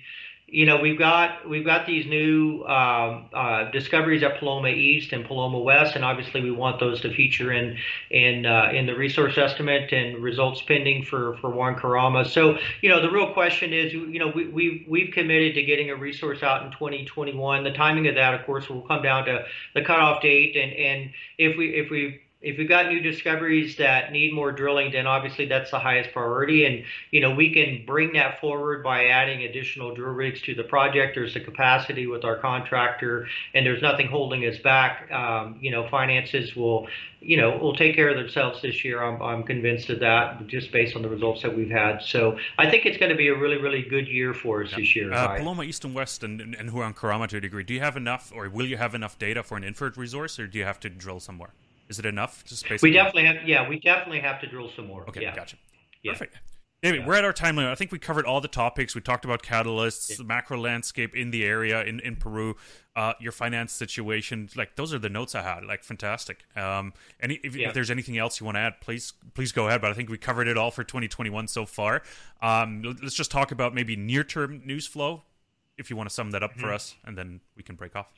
you 0.57 0.65
know 0.65 0.81
we've 0.81 0.99
got 0.99 1.47
we've 1.47 1.67
got 1.67 1.85
these 1.85 2.07
new 2.07 2.65
um, 2.65 3.27
uh, 3.35 3.71
discoveries 3.73 4.23
at 4.23 4.39
Paloma 4.39 4.69
East 4.69 5.13
and 5.13 5.23
Paloma 5.23 5.59
West, 5.59 5.97
and 5.97 6.03
obviously 6.03 6.41
we 6.41 6.51
want 6.51 6.81
those 6.81 6.99
to 7.03 7.13
feature 7.15 7.53
in 7.53 7.77
in 8.11 8.47
uh, 8.47 8.71
in 8.73 8.87
the 8.87 8.95
resource 8.97 9.37
estimate 9.37 9.93
and 9.93 10.17
results 10.23 10.63
pending 10.63 11.05
for 11.05 11.37
for 11.43 11.51
Huancarama. 11.51 12.27
So 12.27 12.57
you 12.81 12.89
know 12.89 13.03
the 13.03 13.11
real 13.11 13.35
question 13.35 13.75
is 13.75 13.93
you 13.93 14.19
know 14.19 14.33
we 14.35 14.49
we 14.49 14.87
we've 14.89 15.13
committed 15.13 15.57
to 15.57 15.63
getting 15.63 15.91
a 15.91 15.95
resource 15.95 16.43
out 16.43 16.65
in 16.65 16.73
2021. 16.73 17.63
The 17.63 17.73
timing 17.73 18.09
of 18.09 18.15
that, 18.15 18.33
of 18.33 18.47
course, 18.47 18.67
will 18.71 18.81
come 18.81 19.03
down 19.03 19.27
to 19.27 19.45
the 19.75 19.83
cutoff 19.83 20.23
date, 20.23 20.57
and 20.57 20.73
and 20.73 21.11
if 21.37 21.59
we 21.59 21.75
if 21.75 21.91
we 21.91 22.23
if 22.43 22.59
we've 22.59 22.69
got 22.69 22.89
new 22.89 23.01
discoveries 23.01 23.77
that 23.79 24.13
need 24.13 24.35
more 24.35 24.53
drilling, 24.53 24.93
then 24.93 25.07
obviously 25.07 25.47
that's 25.47 25.71
the 25.71 25.79
highest 25.79 26.13
priority. 26.13 26.67
And, 26.67 26.85
you 27.11 27.21
know, 27.21 27.35
we 27.35 27.53
can 27.53 27.85
bring 27.87 28.13
that 28.13 28.41
forward 28.41 28.85
by 28.85 29.07
adding 29.07 29.43
additional 29.43 29.95
drill 29.95 30.13
rigs 30.13 30.43
to 30.43 30.55
the 30.55 30.63
project. 30.63 31.15
There's 31.15 31.33
the 31.33 31.41
capacity 31.41 32.07
with 32.07 32.25
our 32.25 32.37
contractor, 32.37 33.27
and 33.55 33.65
there's 33.65 33.81
nothing 33.81 34.07
holding 34.07 34.45
us 34.45 34.59
back. 34.59 35.11
Um, 35.11 35.59
you 35.63 35.71
know, 35.71 35.89
finances 35.89 36.55
will, 36.55 36.89
you 37.21 37.39
know, 37.39 37.57
will 37.57 37.75
take 37.75 37.97
care 37.97 38.11
of 38.11 38.17
themselves 38.17 38.61
this 38.61 38.85
year. 38.85 39.03
I'm, 39.03 39.21
I'm 39.23 39.43
convinced 39.43 39.89
of 39.89 40.01
that 40.01 40.47
just 40.47 40.71
based 40.73 40.95
on 40.95 41.01
the 41.01 41.09
results 41.09 41.41
that 41.41 41.57
we've 41.57 41.71
had. 41.71 42.03
So 42.03 42.39
I 42.59 42.71
think 42.71 42.85
it's 42.85 42.99
going 42.99 43.11
to 43.11 43.17
be 43.17 43.29
a 43.29 43.35
really, 43.35 43.57
really 43.57 43.83
good 43.83 44.07
year 44.07 44.35
for 44.35 44.63
us 44.63 44.73
yeah. 44.73 44.77
this 44.77 44.95
year. 44.95 45.11
Uh, 45.11 45.39
Paloma 45.39 45.63
East 45.63 45.87
and 45.87 45.95
West 45.95 46.23
and, 46.23 46.43
and, 46.43 46.55
and 46.55 46.71
Huancarama 46.71 47.29
to 47.29 47.39
a 47.39 47.41
degree, 47.41 47.65
do 47.65 47.73
you 47.73 47.81
have 47.81 47.97
enough 47.97 48.31
or 48.33 48.49
will 48.51 48.67
you 48.67 48.77
have 48.77 48.95
enough 48.95 49.19
data 49.19 49.43
for 49.43 49.57
an 49.57 49.65
inferred 49.65 49.97
resource 49.97 50.39
or 50.39 50.47
do 50.47 50.59
you 50.59 50.65
have 50.65 50.79
to 50.81 50.91
drill 50.91 51.19
somewhere? 51.19 51.51
Is 51.89 51.99
it 51.99 52.07
enough? 52.07 52.45
Just 52.45 52.69
basically. 52.69 52.91
We 52.91 52.95
definitely 52.95 53.27
have. 53.27 53.37
Yeah, 53.47 53.69
we 53.69 53.79
definitely 53.79 54.21
have 54.21 54.41
to 54.41 54.47
drill 54.47 54.71
some 54.75 54.87
more. 54.87 55.09
Okay, 55.09 55.23
yeah. 55.23 55.35
gotcha. 55.35 55.57
Yeah. 56.03 56.13
Perfect. 56.13 56.39
David, 56.83 57.01
yeah. 57.01 57.07
we're 57.07 57.15
at 57.15 57.25
our 57.25 57.33
time 57.33 57.57
limit. 57.57 57.73
I 57.73 57.75
think 57.75 57.91
we 57.91 57.99
covered 57.99 58.27
all 58.27 58.41
the 58.41 58.49
topics. 58.49 58.95
We 58.95 59.01
talked 59.01 59.25
about 59.25 59.43
catalysts, 59.43 60.11
yeah. 60.11 60.17
the 60.19 60.25
macro 60.25 60.59
landscape 60.59 61.17
in 61.17 61.31
the 61.31 61.43
area 61.45 61.83
in, 61.83 62.01
in 62.01 62.17
Peru, 62.17 62.55
uh, 62.95 63.15
your 63.19 63.33
finance 63.33 63.73
situation. 63.73 64.49
Like 64.55 64.77
those 64.77 64.93
are 64.93 64.99
the 64.99 65.09
notes 65.09 65.35
I 65.35 65.43
had. 65.43 65.65
Like 65.65 65.83
fantastic. 65.83 66.45
Um, 66.55 66.93
any 67.19 67.41
if, 67.43 67.57
yeah. 67.57 67.69
if 67.69 67.75
there's 67.75 67.91
anything 67.91 68.19
else 68.19 68.41
you 68.41 68.45
want 68.45 68.57
to 68.57 68.61
add, 68.61 68.81
please 68.81 69.15
please 69.35 69.53
go 69.53 69.69
ahead. 69.69 69.81
But 69.81 69.91
I 69.91 69.95
think 69.95 70.11
we 70.11 70.19
covered 70.19 70.49
it 70.49 70.59
all 70.59 70.71
for 70.71 70.85
2021 70.85 71.49
so 71.49 71.65
far. 71.65 72.03
Um, 72.43 72.83
let's 73.03 73.15
just 73.15 73.31
talk 73.31 73.53
about 73.53 73.75
maybe 73.75 73.97
near 73.97 74.23
term 74.23 74.61
news 74.65 74.87
flow, 74.87 75.23
if 75.79 75.89
you 75.89 75.97
want 75.97 76.11
to 76.11 76.15
sum 76.15 76.31
that 76.33 76.43
up 76.43 76.53
mm-hmm. 76.53 76.61
for 76.61 76.73
us, 76.75 76.95
and 77.05 77.17
then 77.17 77.41
we 77.57 77.63
can 77.63 77.75
break 77.75 77.97
off. 77.97 78.13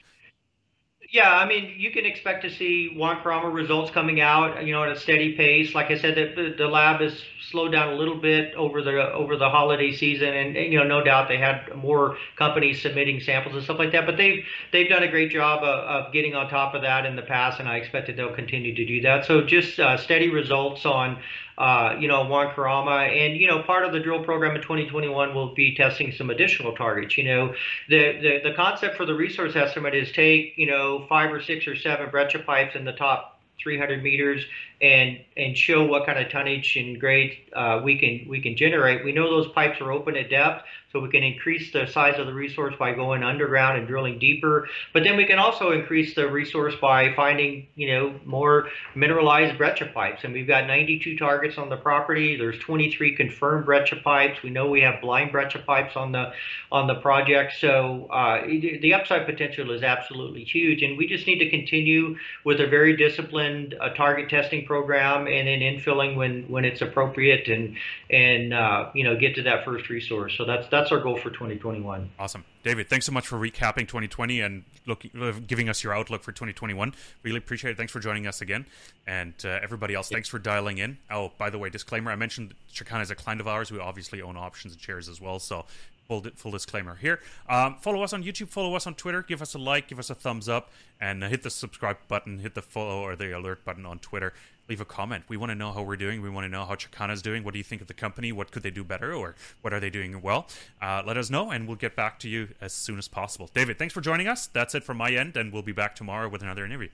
Yeah, 1.10 1.32
I 1.32 1.48
mean, 1.48 1.72
you 1.78 1.90
can 1.90 2.04
expect 2.04 2.42
to 2.42 2.50
see 2.50 2.94
Huancarama 2.94 3.50
results 3.50 3.90
coming 3.90 4.20
out, 4.20 4.62
you 4.66 4.74
know, 4.74 4.84
at 4.84 4.92
a 4.92 5.00
steady 5.00 5.34
pace. 5.36 5.74
Like 5.74 5.90
I 5.90 5.96
said, 5.96 6.16
the, 6.16 6.54
the 6.58 6.68
lab 6.68 7.00
has 7.00 7.22
slowed 7.50 7.72
down 7.72 7.94
a 7.94 7.96
little 7.96 8.20
bit 8.20 8.54
over 8.56 8.82
the 8.82 9.10
over 9.14 9.38
the 9.38 9.48
holiday 9.48 9.90
season, 9.90 10.28
and, 10.28 10.54
and, 10.54 10.70
you 10.70 10.78
know, 10.78 10.84
no 10.84 11.02
doubt 11.02 11.28
they 11.28 11.38
had 11.38 11.74
more 11.74 12.18
companies 12.36 12.82
submitting 12.82 13.20
samples 13.20 13.54
and 13.54 13.64
stuff 13.64 13.78
like 13.78 13.92
that. 13.92 14.04
But 14.04 14.18
they've 14.18 14.44
they've 14.70 14.88
done 14.90 15.02
a 15.02 15.08
great 15.08 15.30
job 15.30 15.62
of, 15.62 16.06
of 16.06 16.12
getting 16.12 16.34
on 16.34 16.50
top 16.50 16.74
of 16.74 16.82
that 16.82 17.06
in 17.06 17.16
the 17.16 17.22
past, 17.22 17.58
and 17.58 17.70
I 17.70 17.78
expect 17.78 18.08
that 18.08 18.16
they'll 18.16 18.34
continue 18.34 18.74
to 18.74 18.84
do 18.84 19.00
that. 19.00 19.24
So 19.24 19.40
just 19.40 19.80
uh, 19.80 19.96
steady 19.96 20.28
results 20.28 20.84
on 20.84 21.22
uh, 21.58 21.96
you 21.98 22.06
know, 22.06 22.24
Huancarama. 22.24 23.08
And, 23.08 23.36
you 23.36 23.48
know, 23.48 23.62
part 23.62 23.84
of 23.84 23.92
the 23.92 23.98
drill 23.98 24.22
program 24.24 24.54
in 24.54 24.62
2021 24.62 25.34
will 25.34 25.54
be 25.54 25.74
testing 25.74 26.12
some 26.12 26.30
additional 26.30 26.72
targets. 26.74 27.18
You 27.18 27.24
know, 27.24 27.54
the, 27.88 28.12
the, 28.20 28.50
the 28.50 28.54
concept 28.54 28.96
for 28.96 29.04
the 29.04 29.14
resource 29.14 29.56
estimate 29.56 29.94
is 29.94 30.12
take, 30.12 30.54
you 30.56 30.66
know, 30.66 31.04
five 31.08 31.32
or 31.32 31.42
six 31.42 31.66
or 31.66 31.76
seven 31.76 32.10
breccia 32.10 32.38
pipes 32.38 32.76
in 32.76 32.84
the 32.84 32.92
top 32.92 33.40
300 33.62 34.02
meters 34.02 34.44
and 34.80 35.18
and 35.36 35.56
show 35.58 35.84
what 35.84 36.06
kind 36.06 36.16
of 36.16 36.30
tonnage 36.30 36.76
and 36.76 37.00
grade 37.00 37.36
uh, 37.54 37.80
we 37.82 37.98
can 37.98 38.28
we 38.28 38.40
can 38.40 38.56
generate. 38.56 39.04
We 39.04 39.10
know 39.10 39.28
those 39.28 39.50
pipes 39.52 39.80
are 39.80 39.90
open 39.90 40.16
at 40.16 40.30
depth, 40.30 40.62
so 40.92 41.00
we 41.00 41.10
can 41.10 41.22
increase 41.22 41.70
the 41.72 41.86
size 41.86 42.18
of 42.18 42.26
the 42.26 42.32
resource 42.32 42.74
by 42.78 42.92
going 42.92 43.22
underground 43.22 43.78
and 43.78 43.86
drilling 43.86 44.18
deeper. 44.18 44.68
But 44.94 45.04
then 45.04 45.16
we 45.16 45.26
can 45.26 45.38
also 45.38 45.72
increase 45.72 46.14
the 46.14 46.28
resource 46.28 46.74
by 46.80 47.14
finding 47.14 47.66
you 47.74 47.88
know 47.88 48.14
more 48.24 48.68
mineralized 48.94 49.58
breccia 49.58 49.86
pipes. 49.86 50.24
And 50.24 50.32
we've 50.32 50.46
got 50.46 50.66
92 50.66 51.18
targets 51.18 51.58
on 51.58 51.68
the 51.68 51.76
property. 51.76 52.36
There's 52.36 52.58
23 52.60 53.16
confirmed 53.16 53.66
breccia 53.66 53.96
pipes. 53.96 54.42
We 54.42 54.50
know 54.50 54.70
we 54.70 54.80
have 54.80 55.00
blind 55.02 55.32
breccia 55.32 55.58
pipes 55.58 55.94
on 55.94 56.12
the 56.12 56.32
on 56.72 56.86
the 56.86 56.94
project. 56.96 57.54
So 57.60 58.06
uh, 58.10 58.46
the 58.46 58.94
upside 58.94 59.26
potential 59.26 59.70
is 59.72 59.82
absolutely 59.82 60.44
huge, 60.44 60.82
and 60.82 60.96
we 60.96 61.06
just 61.06 61.26
need 61.26 61.38
to 61.40 61.50
continue 61.50 62.16
with 62.44 62.60
a 62.60 62.66
very 62.66 62.96
disciplined 62.96 63.74
uh, 63.78 63.90
target 63.90 64.30
testing 64.30 64.64
program 64.64 65.26
and 65.26 65.48
then 65.48 65.60
infilling 65.60 66.16
when 66.16 66.44
when 66.48 66.64
it's 66.64 66.80
appropriate 66.80 67.48
and 67.48 67.76
and 68.08 68.54
uh, 68.54 68.90
you 68.94 69.04
know 69.04 69.16
get 69.16 69.34
to 69.34 69.42
that 69.42 69.66
first 69.66 69.90
resource. 69.90 70.34
So 70.38 70.46
that's 70.46 70.66
that's 70.68 70.77
our 70.86 71.00
goal 71.00 71.16
for 71.16 71.30
2021. 71.30 72.10
Awesome, 72.18 72.44
David. 72.62 72.88
Thanks 72.88 73.06
so 73.06 73.12
much 73.12 73.26
for 73.26 73.36
recapping 73.36 73.88
2020 73.88 74.40
and 74.40 74.64
looking 74.86 75.10
uh, 75.20 75.32
giving 75.46 75.68
us 75.68 75.82
your 75.82 75.94
outlook 75.94 76.22
for 76.22 76.32
2021. 76.32 76.94
Really 77.22 77.38
appreciate 77.38 77.72
it. 77.72 77.76
Thanks 77.76 77.92
for 77.92 78.00
joining 78.00 78.26
us 78.26 78.40
again, 78.40 78.66
and 79.06 79.34
uh, 79.44 79.58
everybody 79.62 79.94
else. 79.94 80.08
Thanks 80.08 80.28
for 80.28 80.38
dialing 80.38 80.78
in. 80.78 80.98
Oh, 81.10 81.32
by 81.38 81.50
the 81.50 81.58
way, 81.58 81.70
disclaimer: 81.70 82.10
I 82.10 82.16
mentioned 82.16 82.54
Chakana 82.72 83.02
is 83.02 83.10
a 83.10 83.14
client 83.14 83.40
of 83.40 83.48
ours. 83.48 83.70
We 83.70 83.78
obviously 83.78 84.22
own 84.22 84.36
options 84.36 84.72
and 84.74 84.80
shares 84.80 85.08
as 85.08 85.20
well. 85.20 85.38
So 85.38 85.66
full, 86.08 86.24
full 86.36 86.50
disclaimer 86.50 86.96
here. 86.96 87.20
Um, 87.48 87.76
follow 87.80 88.02
us 88.02 88.12
on 88.12 88.24
YouTube, 88.24 88.48
follow 88.48 88.74
us 88.74 88.86
on 88.86 88.94
Twitter, 88.94 89.22
give 89.22 89.42
us 89.42 89.54
a 89.54 89.58
like, 89.58 89.88
give 89.88 89.98
us 89.98 90.08
a 90.08 90.14
thumbs 90.14 90.48
up, 90.48 90.70
and 91.00 91.22
hit 91.22 91.42
the 91.42 91.50
subscribe 91.50 91.98
button, 92.08 92.38
hit 92.38 92.54
the 92.54 92.62
follow 92.62 93.02
or 93.02 93.14
the 93.14 93.36
alert 93.36 93.64
button 93.64 93.84
on 93.86 93.98
Twitter 93.98 94.32
leave 94.68 94.80
a 94.82 94.84
comment. 94.84 95.24
We 95.28 95.38
want 95.38 95.50
to 95.50 95.54
know 95.54 95.72
how 95.72 95.82
we're 95.82 95.96
doing. 95.96 96.20
We 96.20 96.28
want 96.28 96.44
to 96.44 96.48
know 96.48 96.66
how 96.66 96.74
Chakana 96.74 97.12
is 97.12 97.22
doing. 97.22 97.42
What 97.42 97.52
do 97.52 97.58
you 97.58 97.64
think 97.64 97.80
of 97.80 97.88
the 97.88 97.94
company? 97.94 98.32
What 98.32 98.50
could 98.50 98.62
they 98.62 98.70
do 98.70 98.84
better, 98.84 99.14
or 99.14 99.34
what 99.62 99.72
are 99.72 99.80
they 99.80 99.88
doing 99.88 100.20
well? 100.20 100.46
Uh, 100.80 101.02
let 101.06 101.16
us 101.16 101.30
know, 101.30 101.50
and 101.50 101.66
we'll 101.66 101.76
get 101.76 101.96
back 101.96 102.18
to 102.20 102.28
you 102.28 102.48
as 102.60 102.74
soon 102.74 102.98
as 102.98 103.08
possible. 103.08 103.48
David, 103.54 103.78
thanks 103.78 103.94
for 103.94 104.02
joining 104.02 104.28
us. 104.28 104.46
That's 104.46 104.74
it 104.74 104.84
from 104.84 104.98
my 104.98 105.10
end, 105.10 105.38
and 105.38 105.52
we'll 105.54 105.62
be 105.62 105.72
back 105.72 105.96
tomorrow 105.96 106.28
with 106.28 106.42
another 106.42 106.66
interview. 106.66 106.88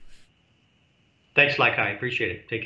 Thanks, 1.35 1.59
Like 1.59 1.77
I 1.77 1.89
appreciate 1.89 2.31
it. 2.31 2.47
Take 2.47 2.49
care. 2.49 2.63